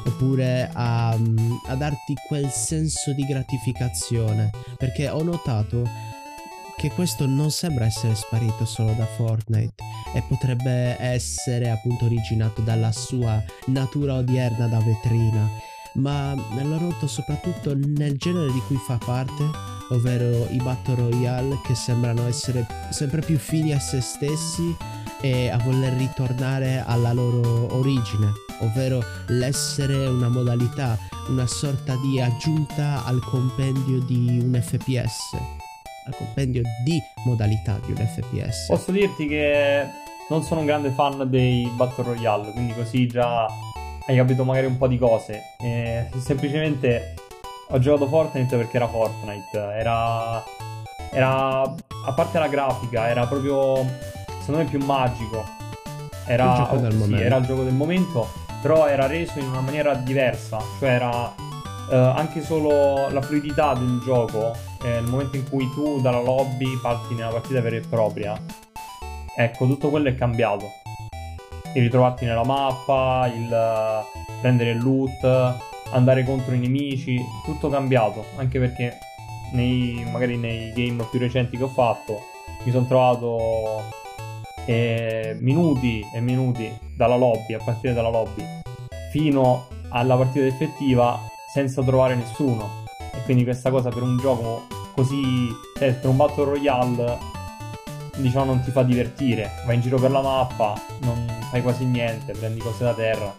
oppure 0.05 0.69
a, 0.71 1.13
mm, 1.17 1.55
a 1.67 1.75
darti 1.75 2.13
quel 2.25 2.49
senso 2.51 3.11
di 3.11 3.25
gratificazione? 3.25 4.49
Perché 4.77 5.09
ho 5.09 5.21
notato 5.23 5.83
che 6.77 6.89
questo 6.91 7.25
non 7.25 7.51
sembra 7.51 7.83
essere 7.83 8.15
sparito 8.15 8.63
solo 8.63 8.93
da 8.93 9.05
Fortnite 9.05 9.94
e 10.13 10.23
potrebbe 10.27 10.99
essere 10.99 11.69
appunto 11.69 12.05
originato 12.05 12.61
dalla 12.61 12.91
sua 12.91 13.41
natura 13.67 14.15
odierna 14.15 14.67
da 14.67 14.79
vetrina, 14.79 15.49
ma 15.95 16.33
l'ho 16.33 16.79
noto 16.79 17.07
soprattutto 17.07 17.73
nel 17.75 18.17
genere 18.17 18.51
di 18.51 18.61
cui 18.67 18.77
fa 18.77 18.97
parte, 18.97 19.43
ovvero 19.89 20.47
i 20.49 20.57
Battle 20.57 20.95
Royale 20.95 21.59
che 21.65 21.75
sembrano 21.75 22.27
essere 22.27 22.65
sempre 22.89 23.21
più 23.21 23.37
fini 23.37 23.73
a 23.73 23.79
se 23.79 24.01
stessi 24.01 24.75
e 25.21 25.49
a 25.49 25.57
voler 25.57 25.93
ritornare 25.93 26.83
alla 26.85 27.13
loro 27.13 27.73
origine, 27.75 28.31
ovvero 28.59 29.03
l'essere 29.27 30.07
una 30.07 30.29
modalità, 30.29 30.97
una 31.29 31.47
sorta 31.47 31.95
di 31.97 32.19
aggiunta 32.19 33.03
al 33.05 33.23
compendio 33.23 33.99
di 34.01 34.39
un 34.41 34.59
FPS, 34.61 35.64
al 36.05 36.15
compendio 36.15 36.61
di 36.83 36.99
modalità 37.25 37.79
di 37.85 37.91
un 37.91 37.97
FPS. 37.97 38.67
Posso 38.67 38.91
dirti 38.91 39.27
che 39.27 39.85
non 40.29 40.43
sono 40.43 40.61
un 40.61 40.65
grande 40.65 40.89
fan 40.89 41.29
dei 41.29 41.67
Battle 41.75 42.03
Royale, 42.03 42.51
quindi 42.51 42.73
così 42.73 43.07
già 43.07 43.45
hai 44.07 44.15
capito 44.15 44.43
magari 44.43 44.65
un 44.67 44.77
po' 44.77 44.87
di 44.87 44.97
cose. 44.97 45.41
Eh, 45.59 46.05
semplicemente 46.19 47.15
ho 47.69 47.79
giocato 47.79 48.07
Fortnite 48.07 48.55
perché 48.57 48.77
era 48.77 48.87
Fortnite. 48.87 49.57
Era. 49.57 50.43
Era. 51.11 51.61
A 51.61 52.13
parte 52.13 52.37
la 52.39 52.47
grafica, 52.47 53.09
era 53.09 53.25
proprio. 53.25 53.83
Secondo 54.39 54.61
me 54.63 54.65
più 54.65 54.79
magico. 54.85 55.43
Era 56.27 56.51
Il 56.51 56.55
gioco 56.55 56.75
del 56.77 56.91
sì, 56.91 56.97
momento. 56.97 57.23
era 57.23 57.35
il 57.37 57.45
gioco 57.45 57.63
del 57.63 57.73
momento, 57.73 58.27
però 58.61 58.87
era 58.87 59.07
reso 59.07 59.39
in 59.39 59.47
una 59.47 59.61
maniera 59.61 59.93
diversa. 59.95 60.59
Cioè 60.79 60.89
era. 60.89 61.33
eh, 61.91 61.95
anche 61.95 62.41
solo 62.43 63.09
la 63.09 63.21
fluidità 63.21 63.73
del 63.73 63.99
gioco, 64.03 64.55
eh, 64.85 65.01
nel 65.01 65.09
momento 65.09 65.35
in 65.35 65.49
cui 65.49 65.67
tu 65.73 65.99
dalla 65.99 66.21
lobby 66.21 66.79
parti 66.79 67.15
nella 67.15 67.31
partita 67.31 67.59
vera 67.59 67.75
e 67.77 67.81
propria, 67.81 68.39
ecco, 69.35 69.65
tutto 69.65 69.89
quello 69.89 70.09
è 70.09 70.15
cambiato. 70.15 70.65
Il 71.73 71.81
ritrovarti 71.81 72.25
nella 72.25 72.45
mappa, 72.45 73.29
il 73.33 73.51
eh, 73.51 74.37
prendere 74.41 74.71
il 74.71 74.81
loot, 74.81 75.57
andare 75.91 76.23
contro 76.23 76.53
i 76.53 76.59
nemici, 76.59 77.19
tutto 77.43 77.69
cambiato, 77.69 78.25
anche 78.37 78.59
perché 78.59 78.99
nei, 79.53 80.07
magari 80.11 80.37
nei 80.37 80.71
game 80.73 81.03
più 81.09 81.19
recenti 81.19 81.57
che 81.57 81.63
ho 81.63 81.67
fatto 81.67 82.33
mi 82.63 82.71
sono 82.71 82.85
trovato 82.85 83.83
eh, 84.65 85.35
minuti 85.39 86.05
e 86.13 86.19
minuti 86.19 86.71
dalla 86.95 87.15
lobby, 87.15 87.53
a 87.53 87.59
partire 87.63 87.93
dalla 87.93 88.09
lobby, 88.09 88.43
fino 89.11 89.67
alla 89.89 90.15
partita 90.15 90.45
effettiva 90.45 91.19
senza 91.51 91.81
trovare 91.83 92.15
nessuno. 92.15 92.83
E 93.13 93.21
quindi 93.23 93.43
questa 93.43 93.69
cosa 93.69 93.89
per 93.89 94.01
un 94.01 94.17
gioco 94.17 94.74
così, 94.95 95.53
cioè 95.77 95.93
per 95.93 96.09
un 96.09 96.15
Battle 96.15 96.45
Royale, 96.45 97.17
diciamo 98.15 98.45
non 98.45 98.61
ti 98.61 98.71
fa 98.71 98.81
divertire. 98.83 99.51
Vai 99.65 99.75
in 99.75 99.81
giro 99.81 99.99
per 99.99 100.09
la 100.09 100.21
mappa, 100.21 100.73
non 101.01 101.27
fai 101.51 101.61
quasi 101.61 101.85
niente, 101.85 102.33
prendi 102.33 102.59
cose 102.59 102.85
da 102.85 102.93
terra. 102.93 103.35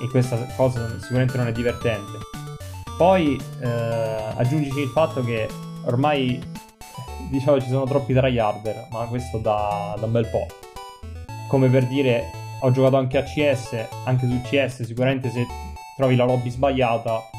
E 0.00 0.08
questa 0.08 0.36
cosa 0.56 0.88
sicuramente 1.00 1.36
non 1.36 1.48
è 1.48 1.52
divertente. 1.52 2.18
Poi 2.96 3.40
eh, 3.60 3.68
aggiungici 4.36 4.80
il 4.80 4.88
fatto 4.88 5.24
che 5.24 5.48
ormai 5.86 6.40
diciamo 7.30 7.60
ci 7.60 7.68
sono 7.68 7.84
troppi 7.84 8.12
tryharder, 8.12 8.88
ma 8.92 9.06
questo 9.06 9.38
da, 9.38 9.96
da 9.98 10.04
un 10.04 10.12
bel 10.12 10.26
po'. 10.26 10.46
Come 11.48 11.68
per 11.68 11.86
dire, 11.86 12.30
ho 12.60 12.70
giocato 12.70 12.96
anche 12.96 13.16
a 13.18 13.22
CS, 13.22 13.86
anche 14.04 14.26
su 14.26 14.40
CS 14.42 14.82
sicuramente 14.82 15.30
se 15.30 15.46
trovi 15.96 16.14
la 16.14 16.24
lobby 16.24 16.50
sbagliata 16.50 17.29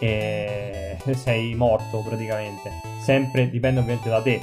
e 0.00 0.96
sei 1.14 1.54
morto 1.54 1.98
praticamente. 2.06 2.70
Sempre 3.02 3.50
dipende 3.50 3.80
ovviamente 3.80 4.08
da 4.08 4.20
te. 4.22 4.40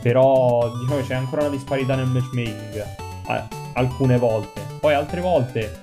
Però 0.00 0.70
diciamo 0.78 1.00
che 1.00 1.06
c'è 1.06 1.14
ancora 1.14 1.42
una 1.42 1.50
disparità 1.50 1.94
nel 1.94 2.06
matchmaking 2.06 2.86
a- 3.26 3.48
alcune 3.74 4.18
volte. 4.18 4.60
Poi 4.80 4.94
altre 4.94 5.20
volte, 5.20 5.82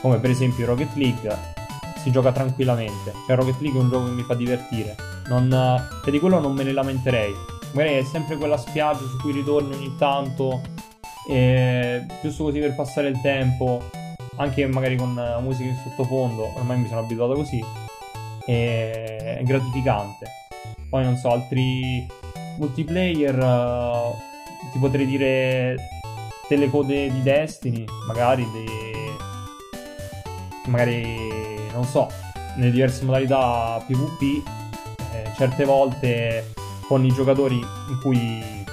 come 0.00 0.18
per 0.18 0.30
esempio 0.30 0.66
Rocket 0.66 0.94
League, 0.94 1.52
si 1.96 2.10
gioca 2.10 2.32
tranquillamente. 2.32 3.12
Cioè 3.26 3.36
Rocket 3.36 3.60
League 3.60 3.78
è 3.78 3.82
un 3.82 3.90
gioco 3.90 4.04
che 4.04 4.10
mi 4.10 4.22
fa 4.22 4.34
divertire. 4.34 4.94
Non, 5.28 5.48
cioè 6.02 6.10
di 6.10 6.18
quello 6.18 6.38
non 6.40 6.52
me 6.52 6.62
ne 6.62 6.72
lamenterei. 6.72 7.32
Magari 7.72 7.94
è 7.94 8.02
sempre 8.04 8.36
quella 8.36 8.58
spiaggia 8.58 9.06
su 9.06 9.16
cui 9.18 9.32
ritorni 9.32 9.74
ogni 9.74 9.94
tanto. 9.96 10.60
E 11.26 12.04
giusto 12.22 12.44
così 12.44 12.58
per 12.58 12.74
passare 12.74 13.08
il 13.08 13.18
tempo. 13.22 13.82
Anche 14.36 14.66
magari 14.66 14.96
con 14.96 15.14
musica 15.40 15.70
in 15.70 15.78
sottofondo. 15.82 16.52
Ormai 16.56 16.78
mi 16.78 16.88
sono 16.88 17.00
abituato 17.00 17.32
così. 17.32 17.64
È 18.46 19.40
gratificante. 19.42 20.26
Poi 20.88 21.04
non 21.04 21.16
so, 21.16 21.30
altri 21.30 22.06
multiplayer. 22.58 23.38
eh, 23.38 24.70
ti 24.72 24.78
potrei 24.78 25.06
dire 25.06 25.76
delle 26.48 26.68
code 26.68 27.10
di 27.10 27.22
Destiny. 27.22 27.84
Magari 28.06 28.46
dei 28.52 28.92
magari 30.66 31.68
non 31.72 31.84
so, 31.84 32.08
nelle 32.56 32.70
diverse 32.70 33.04
modalità 33.04 33.82
PvP, 33.86 34.46
eh, 35.12 35.30
certe 35.36 35.64
volte 35.64 36.52
con 36.86 37.04
i 37.04 37.12
giocatori 37.12 37.56
in 37.56 37.98
cui, 38.00 38.64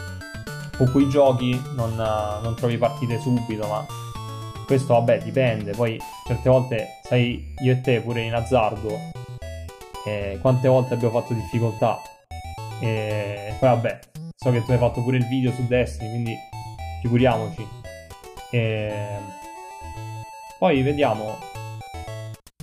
con 0.77 0.91
cui 0.91 1.09
giochi 1.09 1.59
non, 1.75 1.95
non 1.95 2.55
trovi 2.55 2.77
partite 2.77 3.19
subito, 3.19 3.67
ma 3.67 3.85
questo 4.65 4.93
vabbè 4.93 5.19
dipende, 5.19 5.71
poi 5.71 5.99
certe 6.25 6.49
volte 6.49 6.87
sai 7.03 7.53
io 7.63 7.71
e 7.73 7.81
te 7.81 7.99
pure 7.99 8.21
in 8.21 8.33
azzardo 8.33 9.19
eh, 10.05 10.37
quante 10.41 10.67
volte 10.67 10.93
abbiamo 10.93 11.19
fatto 11.19 11.33
difficoltà. 11.33 11.99
E 12.79 13.53
poi 13.59 13.69
vabbè 13.69 13.99
so 14.35 14.49
che 14.49 14.63
tu 14.65 14.71
hai 14.71 14.79
fatto 14.79 15.03
pure 15.03 15.17
il 15.17 15.27
video 15.27 15.51
su 15.51 15.67
Destiny 15.67 16.09
quindi 16.09 16.35
figuriamoci. 17.01 17.67
E... 18.49 18.91
poi 20.57 20.81
vediamo. 20.81 21.37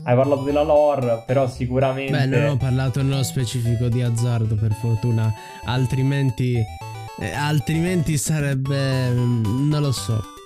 Hai 0.03 0.17
parlato 0.17 0.43
della 0.43 0.63
lore 0.63 1.23
però 1.27 1.47
sicuramente 1.49 2.11
beh 2.11 2.27
non 2.27 2.51
ho 2.51 2.57
parlato 2.57 3.03
nello 3.03 3.23
specifico 3.23 3.89
di 3.89 4.03
azzardo 4.03 4.55
per 4.57 4.73
fortuna. 4.73 5.33
Altrimenti 5.65 6.57
eh, 7.21 7.33
altrimenti 7.33 8.17
sarebbe 8.17 9.11
mm, 9.11 9.69
non 9.69 9.83
lo 9.83 9.93
so 9.93 10.37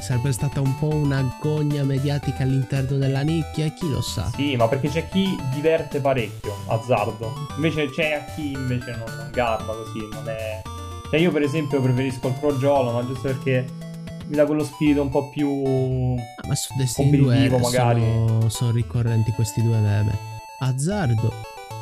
sarebbe 0.00 0.32
stata 0.32 0.60
un 0.60 0.78
po' 0.78 0.94
un'agonia 0.94 1.84
mediatica 1.84 2.42
all'interno 2.42 2.96
della 2.96 3.22
nicchia, 3.22 3.68
chi 3.68 3.88
lo 3.90 4.00
sa. 4.00 4.30
Sì, 4.34 4.56
ma 4.56 4.68
perché 4.68 4.88
c'è 4.88 5.08
chi 5.08 5.36
diverte 5.52 6.00
parecchio, 6.00 6.56
azzardo. 6.66 7.48
Invece 7.56 7.90
c'è 7.90 8.12
a 8.12 8.24
chi 8.34 8.52
invece 8.52 8.92
non, 8.92 9.16
non 9.16 9.30
garba 9.32 9.72
così, 9.72 10.08
non 10.12 10.28
è... 10.28 10.62
Cioè 11.10 11.20
io 11.20 11.32
per 11.32 11.42
esempio 11.42 11.80
preferisco 11.80 12.28
il 12.28 12.38
crogiolo, 12.38 12.92
ma 12.92 13.04
giusto 13.04 13.22
perché 13.22 13.66
mi 14.26 14.36
dà 14.36 14.44
quello 14.46 14.64
spirito 14.64 15.02
un 15.02 15.10
po' 15.10 15.28
più... 15.30 16.16
Ah, 16.36 16.46
ma 16.48 16.54
su 16.54 16.74
Destiny 16.76 17.16
2 17.16 17.58
magari. 17.58 18.00
Sono, 18.00 18.48
sono 18.48 18.70
ricorrenti 18.70 19.32
questi 19.32 19.62
due 19.62 19.78
meme. 19.78 20.16
Azzardo 20.60 21.32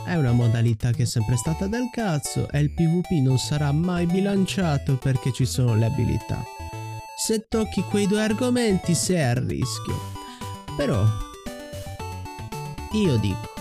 è 0.05 0.15
una 0.15 0.33
modalità 0.33 0.93
che 0.93 1.03
è 1.03 1.07
sempre 1.07 1.37
stata 1.37 1.67
del 1.67 1.89
cazzo 1.91 2.49
e 2.51 2.61
il 2.61 2.71
PvP 2.71 3.11
non 3.23 3.39
sarà 3.39 3.73
mai 3.73 4.07
bilanciato 4.07 4.97
perché 4.97 5.33
ci 5.33 5.45
sono 5.45 5.75
le 5.75 5.87
abilità 5.87 6.45
se 7.27 7.49
tocchi 7.49 7.83
quei 7.83 8.07
due 8.07 8.23
argomenti 8.23 8.95
sei 8.95 9.21
a 9.21 9.33
rischio. 9.35 9.99
Però 10.77 11.03
io 12.93 13.17
dico 13.17 13.53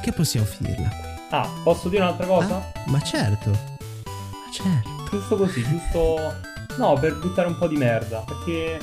che 0.00 0.12
possiamo 0.12 0.46
finirla 0.46 0.88
qui. 0.88 1.10
Ah, 1.30 1.48
posso 1.64 1.88
dire 1.88 2.02
un'altra 2.02 2.26
cosa? 2.26 2.58
Ah, 2.58 2.82
ma 2.86 3.00
certo. 3.00 3.50
Ma 3.50 4.52
certo. 4.52 4.88
Giusto 5.10 5.36
così, 5.36 5.64
giusto 5.64 6.32
No, 6.76 6.92
per 6.94 7.18
buttare 7.18 7.48
un 7.48 7.58
po' 7.58 7.66
di 7.66 7.76
merda, 7.76 8.24
perché 8.24 8.78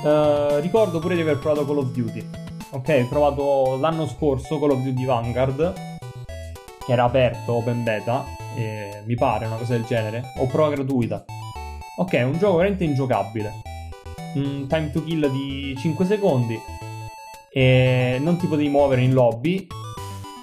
uh, 0.00 0.60
ricordo 0.60 1.00
pure 1.00 1.16
di 1.16 1.22
aver 1.22 1.38
provato 1.38 1.66
Call 1.66 1.78
of 1.78 1.90
Duty. 1.90 2.28
Ok, 2.70 3.00
ho 3.02 3.08
provato 3.08 3.78
l'anno 3.80 4.06
scorso 4.06 4.60
Call 4.60 4.70
of 4.70 4.82
Duty 4.82 5.04
Vanguard 5.04 5.72
che 6.84 6.92
era 6.92 7.02
aperto, 7.02 7.54
open 7.54 7.82
beta, 7.82 8.24
e 8.54 9.02
mi 9.04 9.16
pare 9.16 9.46
una 9.46 9.56
cosa 9.56 9.72
del 9.72 9.84
genere, 9.84 10.22
o 10.38 10.46
prova 10.46 10.70
gratuita. 10.70 11.24
Ok, 11.98 12.12
è 12.12 12.22
un 12.24 12.36
gioco 12.36 12.56
veramente 12.56 12.84
ingiocabile. 12.84 13.62
Un 14.34 14.66
time 14.68 14.90
to 14.90 15.02
kill 15.02 15.30
di 15.30 15.74
5 15.78 16.04
secondi. 16.04 16.60
E 17.50 18.18
non 18.20 18.36
ti 18.36 18.46
potevi 18.46 18.68
muovere 18.68 19.00
in 19.00 19.14
lobby. 19.14 19.66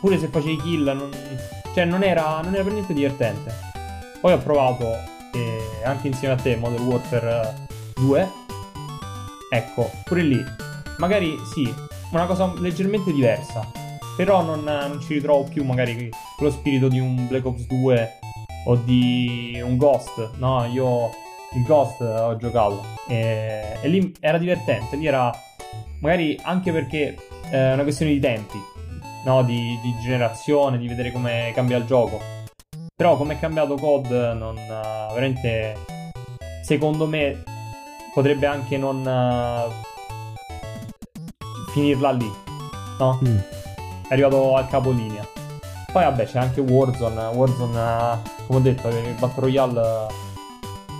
Pure 0.02 0.18
se 0.18 0.28
facevi 0.30 0.58
kill, 0.58 0.84
non... 0.84 1.12
cioè 1.76 1.86
non 1.86 2.02
era, 2.02 2.42
non 2.42 2.56
era 2.56 2.64
per 2.64 2.74
niente 2.74 2.96
divertente. 2.96 3.54
Poi 4.20 4.34
ho 4.34 4.40
provato 4.40 4.84
eh, 5.34 5.84
anche 5.84 6.08
insieme 6.08 6.34
a 6.34 6.38
te 6.38 6.56
Modern 6.56 6.88
Warfare 6.88 7.68
2. 7.98 8.32
Ecco, 9.52 9.92
pure 10.06 10.24
lì. 10.24 10.44
Magari 10.98 11.36
sì, 11.54 11.72
una 12.10 12.26
cosa 12.26 12.52
leggermente 12.58 13.14
diversa. 13.14 13.70
Però 14.18 14.42
non, 14.42 14.64
non 14.64 15.00
ci 15.02 15.14
ritrovo 15.14 15.44
più 15.44 15.64
magari 15.64 16.10
quello 16.36 16.52
spirito 16.52 16.88
di 16.88 17.00
un 17.00 17.28
Black 17.28 17.46
Ops 17.46 17.68
2 17.68 18.10
o 18.66 18.76
di 18.76 19.62
un 19.64 19.78
Ghost. 19.78 20.32
No, 20.38 20.66
io 20.66 21.22
il 21.56 21.64
Ghost 21.64 22.02
ho 22.02 22.36
giocato 22.38 22.84
e, 23.08 23.78
e, 23.82 23.88
lì 23.88 24.14
era 24.20 24.38
divertente, 24.38 24.96
lì 24.96 25.06
era 25.06 25.32
magari 26.00 26.40
anche 26.44 26.72
perché 26.72 27.16
è 27.50 27.74
una 27.74 27.84
questione 27.84 28.12
di 28.12 28.20
tempi, 28.20 28.60
no? 29.26 29.44
di, 29.44 29.80
di, 29.82 29.96
generazione, 30.02 30.78
di 30.78 30.88
vedere 30.88 31.12
come 31.12 31.52
cambia 31.54 31.78
il 31.78 31.86
gioco. 31.86 32.20
Però 32.96 33.18
come 33.18 33.34
è 33.34 33.40
cambiato 33.40 33.76
COD 33.76 34.36
non 34.38 34.56
uh, 34.56 35.14
veramente 35.14 35.76
secondo 36.64 37.08
me 37.08 37.44
potrebbe 38.14 38.46
anche 38.46 38.78
non 38.78 39.00
uh, 39.00 39.72
finirla 41.72 42.12
lì, 42.12 42.32
no? 43.00 43.20
Mm. 43.28 43.38
È 44.08 44.14
arrivato 44.14 44.56
al 44.56 44.68
capolinea. 44.68 45.28
Poi 45.92 46.04
vabbè 46.04 46.26
c'è 46.26 46.40
anche 46.40 46.62
Warzone, 46.62 47.26
Warzone 47.36 47.80
uh, 47.80 48.18
come 48.48 48.60
ho 48.60 48.62
detto 48.62 48.88
il 48.88 49.16
Battle 49.20 49.42
Royale 49.42 50.08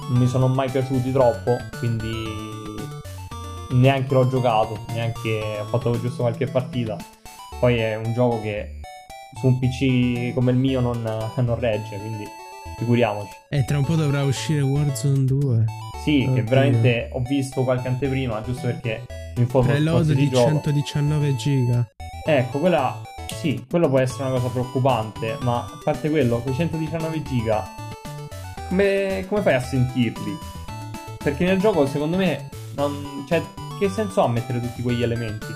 non 0.10 0.20
mi 0.20 0.28
sono 0.28 0.48
mai 0.48 0.70
piaciuti 0.70 1.12
troppo, 1.12 1.58
quindi 1.80 2.12
neanche 3.72 4.14
l'ho 4.14 4.28
giocato, 4.28 4.86
neanche 4.90 5.60
ho 5.60 5.66
fatto 5.66 6.00
giusto 6.00 6.22
qualche 6.24 6.48
partita. 6.48 6.98
Poi 7.60 7.78
è 7.78 7.96
un 7.96 8.14
gioco 8.14 8.42
che 8.42 8.80
su 9.40 9.48
un 9.48 9.60
PC 9.60 10.34
come 10.34 10.52
il 10.52 10.58
mio 10.58 10.80
non, 10.80 11.02
non 11.02 11.60
regge, 11.60 11.98
quindi 11.98 12.26
figuriamoci. 12.78 13.32
E 13.50 13.64
tra 13.66 13.78
un 13.78 13.86
po' 13.86 13.96
dovrà 13.96 14.24
uscire 14.24 14.62
Warzone 14.62 15.26
2. 15.26 15.66
Sì, 16.04 16.24
Oddio. 16.24 16.34
che 16.34 16.44
veramente 16.44 17.10
ho 17.12 17.22
visto 17.22 17.64
qualche 17.64 17.88
anteprima, 17.88 18.42
giusto 18.44 18.68
perché 18.68 19.06
mi 19.36 19.44
informo 19.44 19.72
Preload 19.72 20.12
di, 20.12 20.30
di 20.30 20.36
119 20.36 21.36
giga. 21.36 21.88
Ecco, 22.26 22.60
quella 22.60 23.02
sì, 23.28 23.66
quello 23.70 23.90
può 23.90 24.00
essere 24.00 24.24
una 24.24 24.34
cosa 24.34 24.48
preoccupante, 24.48 25.38
ma 25.42 25.60
a 25.60 25.80
parte 25.84 26.10
quello, 26.10 26.40
quei 26.40 26.54
119 26.56 27.24
giga 27.24 27.83
come, 28.74 29.26
come 29.28 29.42
fai 29.42 29.54
a 29.54 29.62
sentirli? 29.62 30.38
Perché 31.24 31.46
nel 31.46 31.60
gioco, 31.60 31.86
secondo 31.86 32.18
me, 32.18 32.50
non, 32.76 33.24
cioè, 33.28 33.42
che 33.80 33.88
senso 33.90 34.24
ha 34.24 34.28
mettere 34.28 34.60
tutti 34.60 34.82
quegli 34.82 35.04
elementi? 35.04 35.48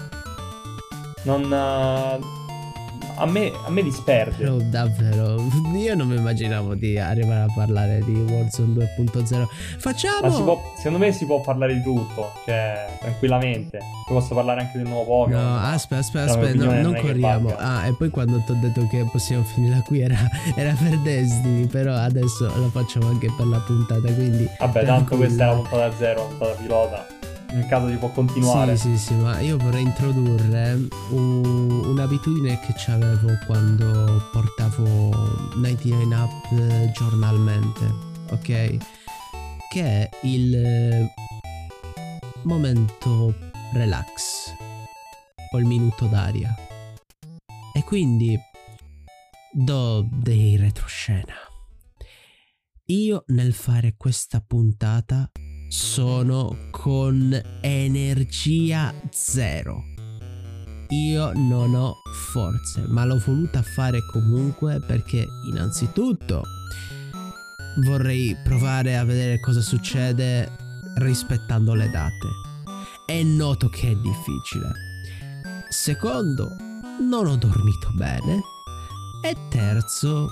Non. 1.24 2.37
A 3.16 3.26
me, 3.26 3.52
a 3.66 3.70
me 3.70 3.82
disperde. 3.82 4.44
Però 4.44 4.58
davvero, 4.58 5.42
io 5.76 5.96
non 5.96 6.08
mi 6.08 6.16
immaginavo 6.16 6.76
di 6.76 6.98
arrivare 7.00 7.50
a 7.50 7.54
parlare 7.54 8.04
di 8.04 8.14
Warzone 8.14 8.90
2.0. 8.98 9.48
Facciamo... 9.78 10.44
Può, 10.44 10.74
secondo 10.78 11.00
me 11.00 11.12
si 11.12 11.26
può 11.26 11.42
parlare 11.42 11.74
di 11.74 11.82
tutto, 11.82 12.34
cioè 12.46 12.88
tranquillamente. 13.00 13.80
Poi 14.06 14.18
posso 14.18 14.36
parlare 14.36 14.62
anche 14.62 14.78
del 14.78 14.88
nuovo 14.88 15.24
Pokémon. 15.24 15.44
No, 15.44 15.58
aspetta, 15.58 16.02
aspetta, 16.02 16.32
aspetta, 16.32 16.64
no, 16.64 16.82
non 16.82 16.96
corriamo. 16.96 17.56
Ah, 17.58 17.88
e 17.88 17.94
poi 17.94 18.10
quando 18.10 18.42
ti 18.46 18.52
ho 18.52 18.58
detto 18.60 18.88
che 18.88 19.04
possiamo 19.12 19.44
finire 19.44 19.82
qui 19.86 20.02
era, 20.02 20.18
era, 20.56 20.74
per 20.74 21.00
Destiny, 21.00 21.66
però 21.66 21.94
adesso 21.94 22.46
lo 22.56 22.70
facciamo 22.70 23.08
anche 23.08 23.32
per 23.36 23.48
la 23.48 23.60
puntata, 23.60 24.12
quindi... 24.14 24.48
Vabbè, 24.60 24.86
tanto 24.86 25.18
questa 25.18 25.44
è 25.44 25.48
la 25.48 25.54
puntata 25.56 25.96
zero, 25.96 26.22
la 26.22 26.28
puntata 26.28 26.62
pilota 26.62 27.17
nel 27.54 27.66
caso 27.68 27.90
si 27.90 27.96
può 27.96 28.10
continuare. 28.10 28.76
Sì, 28.76 28.98
sì, 28.98 29.06
sì, 29.06 29.14
ma 29.16 29.40
io 29.40 29.58
vorrei 29.58 29.84
introdurre 29.84 30.88
un, 31.12 31.70
un'abitudine 31.86 32.60
che 32.60 32.92
avevo 32.92 33.38
quando 33.46 34.30
portavo 34.32 35.56
99 35.56 36.16
Up 36.16 36.92
giornalmente, 36.92 37.94
ok? 38.32 38.78
Che 39.70 39.84
è 39.84 40.10
il 40.24 41.10
momento 42.44 43.34
relax 43.74 44.54
o 45.52 45.58
il 45.58 45.66
minuto 45.66 46.06
d'aria. 46.06 46.56
E 47.74 47.84
quindi 47.84 48.38
do 49.52 50.08
dei 50.12 50.58
retroscena. 50.58 51.36
Io 52.90 53.24
nel 53.28 53.54
fare 53.54 53.96
questa 53.98 54.40
puntata 54.40 55.30
sono 55.68 56.56
con 56.72 57.40
energia 57.62 58.94
zero. 59.12 59.84
Io 60.90 61.32
non 61.34 61.76
ho 61.76 61.96
forze, 62.32 62.86
ma 62.88 63.04
l'ho 63.04 63.22
voluta 63.26 63.62
fare 63.62 64.00
comunque 64.06 64.80
perché 64.80 65.26
innanzitutto 65.50 66.44
vorrei 67.86 68.36
provare 68.44 68.98
a 68.98 69.04
vedere 69.04 69.40
cosa 69.40 69.62
succede 69.62 70.50
rispettando 70.96 71.74
le 71.74 71.90
date. 71.90 72.28
È 73.06 73.22
noto 73.24 73.68
che 73.68 73.92
è 73.92 73.96
difficile. 73.96 74.72
Secondo, 75.70 76.56
non 77.02 77.28
ho 77.28 77.36
dormito 77.36 77.92
bene. 77.96 78.40
E 79.22 79.36
terzo, 79.50 80.30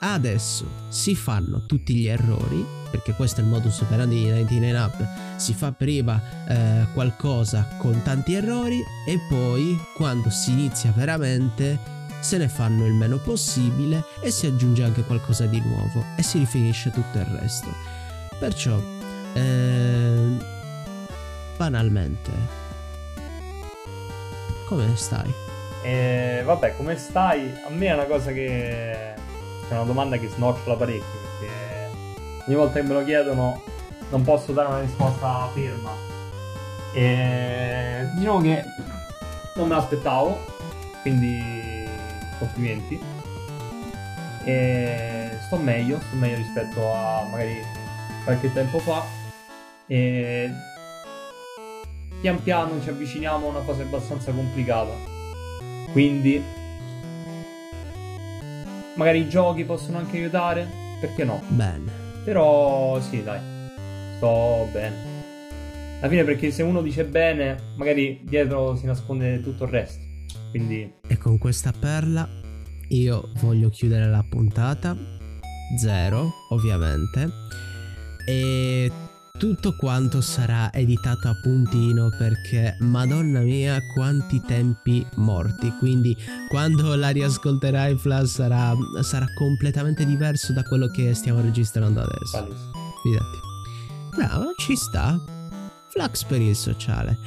adesso 0.00 0.66
si 0.88 1.14
fanno 1.14 1.66
tutti 1.66 1.94
gli 1.94 2.06
errori 2.06 2.80
perché 2.92 3.14
questo 3.14 3.40
è 3.40 3.42
il 3.42 3.48
modus 3.48 3.80
operandi 3.80 4.16
di 4.16 4.28
99 4.28 4.78
Up, 4.78 5.08
si 5.36 5.54
fa 5.54 5.72
prima 5.72 6.20
eh, 6.46 6.86
qualcosa 6.92 7.66
con 7.78 8.02
tanti 8.02 8.34
errori 8.34 8.84
e 9.06 9.18
poi 9.30 9.80
quando 9.96 10.28
si 10.28 10.52
inizia 10.52 10.92
veramente 10.94 11.78
se 12.20 12.36
ne 12.36 12.48
fanno 12.48 12.86
il 12.86 12.92
meno 12.92 13.16
possibile 13.16 14.04
e 14.20 14.30
si 14.30 14.46
aggiunge 14.46 14.84
anche 14.84 15.02
qualcosa 15.04 15.46
di 15.46 15.60
nuovo 15.60 16.04
e 16.16 16.22
si 16.22 16.38
rifinisce 16.38 16.90
tutto 16.90 17.18
il 17.18 17.24
resto. 17.24 17.68
Perciò, 18.38 18.78
eh, 19.32 20.36
banalmente, 21.56 22.30
come 24.66 24.94
stai? 24.96 25.32
Eh, 25.82 26.42
vabbè, 26.44 26.76
come 26.76 26.96
stai? 26.96 27.52
A 27.66 27.70
me 27.70 27.86
è 27.86 27.94
una 27.94 28.04
cosa 28.04 28.32
che 28.32 29.14
è 29.14 29.14
una 29.70 29.84
domanda 29.84 30.18
che 30.18 30.28
snocciola 30.28 30.76
parecchio 30.76 31.31
ogni 32.46 32.56
volta 32.56 32.80
che 32.80 32.86
me 32.86 32.94
lo 32.94 33.04
chiedono 33.04 33.62
non 34.10 34.22
posso 34.22 34.52
dare 34.52 34.68
una 34.68 34.80
risposta 34.80 35.48
ferma. 35.54 35.90
E 36.94 38.06
diciamo 38.14 38.40
che 38.40 38.64
non 39.56 39.68
me 39.68 39.74
l'aspettavo, 39.74 40.38
quindi 41.02 41.88
complimenti. 42.38 43.00
E 44.44 45.38
sto 45.46 45.56
meglio, 45.56 45.98
sto 46.00 46.16
meglio 46.16 46.36
rispetto 46.36 46.92
a 46.92 47.26
magari 47.30 47.62
qualche 48.24 48.52
tempo 48.52 48.78
fa. 48.78 49.02
E 49.86 50.50
pian 52.20 52.42
piano 52.42 52.80
ci 52.82 52.88
avviciniamo 52.88 53.46
a 53.46 53.50
una 53.50 53.62
fase 53.62 53.82
abbastanza 53.82 54.32
complicata. 54.32 54.92
Quindi 55.92 56.42
magari 58.94 59.20
i 59.20 59.28
giochi 59.28 59.64
possono 59.64 59.98
anche 59.98 60.18
aiutare, 60.18 60.68
perché 61.00 61.24
no? 61.24 61.40
Bene. 61.46 62.01
Però 62.24 63.00
sì, 63.00 63.22
dai, 63.22 63.40
sto 64.16 64.68
bene. 64.72 65.10
Alla 65.98 66.08
fine 66.08 66.24
perché 66.24 66.50
se 66.50 66.62
uno 66.62 66.82
dice 66.82 67.04
bene, 67.04 67.74
magari 67.76 68.20
dietro 68.24 68.76
si 68.76 68.86
nasconde 68.86 69.40
tutto 69.40 69.64
il 69.64 69.70
resto. 69.70 70.04
Quindi... 70.50 70.92
E 71.06 71.16
con 71.18 71.38
questa 71.38 71.72
perla 71.72 72.28
io 72.88 73.30
voglio 73.40 73.68
chiudere 73.70 74.08
la 74.08 74.24
puntata. 74.28 74.96
Zero, 75.78 76.30
ovviamente. 76.50 77.28
E 78.28 78.90
tutto 79.42 79.74
quanto 79.74 80.20
sarà 80.20 80.72
editato 80.72 81.26
a 81.26 81.34
puntino 81.34 82.10
perché 82.16 82.76
madonna 82.78 83.40
mia 83.40 83.80
quanti 83.92 84.40
tempi 84.40 85.04
morti. 85.16 85.74
Quindi 85.80 86.16
quando 86.48 86.94
la 86.94 87.08
riascolterai 87.08 87.96
Flash 87.96 88.34
sarà, 88.34 88.72
sarà 89.00 89.26
completamente 89.34 90.06
diverso 90.06 90.52
da 90.52 90.62
quello 90.62 90.86
che 90.86 91.12
stiamo 91.14 91.40
registrando 91.40 92.02
adesso. 92.02 92.54
Fidati. 93.02 93.38
Bravo 94.14 94.54
ci 94.58 94.76
sta. 94.76 95.18
Flux 95.88 96.22
per 96.22 96.40
il 96.40 96.54
sociale. 96.54 97.18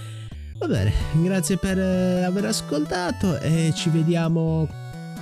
Va 0.58 0.68
bene 0.68 0.94
grazie 1.16 1.58
per 1.58 1.78
eh, 1.78 2.24
aver 2.24 2.46
ascoltato 2.46 3.38
e 3.42 3.74
ci 3.76 3.90
vediamo 3.90 4.70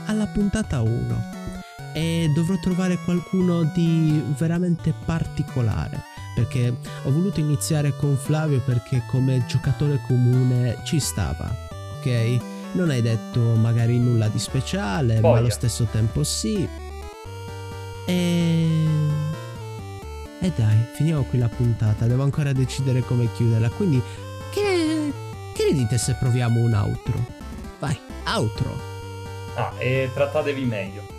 alla 0.05 0.27
puntata 0.27 0.81
1 0.81 1.31
e 1.95 2.29
dovrò 2.35 2.55
trovare 2.59 2.99
qualcuno 3.03 3.63
di 3.73 4.21
veramente 4.37 4.93
particolare 5.05 6.11
perché 6.33 6.75
ho 7.03 7.11
voluto 7.11 7.39
iniziare 7.39 7.95
con 7.95 8.17
Flavio 8.17 8.59
perché 8.61 9.03
come 9.07 9.45
giocatore 9.45 10.01
comune 10.07 10.79
ci 10.83 10.99
stava, 10.99 11.53
ok? 11.99 12.37
Non 12.73 12.89
hai 12.89 13.01
detto 13.01 13.39
magari 13.39 13.99
nulla 13.99 14.27
di 14.27 14.39
speciale, 14.39 15.19
Voglia. 15.19 15.33
ma 15.33 15.37
allo 15.39 15.49
stesso 15.49 15.85
tempo 15.91 16.23
sì. 16.23 16.67
E... 18.05 18.87
E 20.39 20.51
dai, 20.55 20.85
finiamo 20.93 21.23
qui 21.23 21.39
la 21.39 21.47
puntata, 21.47 22.05
devo 22.05 22.23
ancora 22.23 22.51
decidere 22.51 23.01
come 23.01 23.31
chiuderla, 23.33 23.69
quindi 23.69 24.01
che, 24.51 25.11
che 25.53 25.65
ne 25.71 25.77
dite 25.77 25.97
se 25.97 26.15
proviamo 26.19 26.59
un 26.59 26.73
outro? 26.73 27.13
Vai, 27.79 27.97
outro! 28.35 28.91
Ah, 29.55 29.73
e 29.77 30.09
trattatevi 30.13 30.65
meglio. 30.65 31.12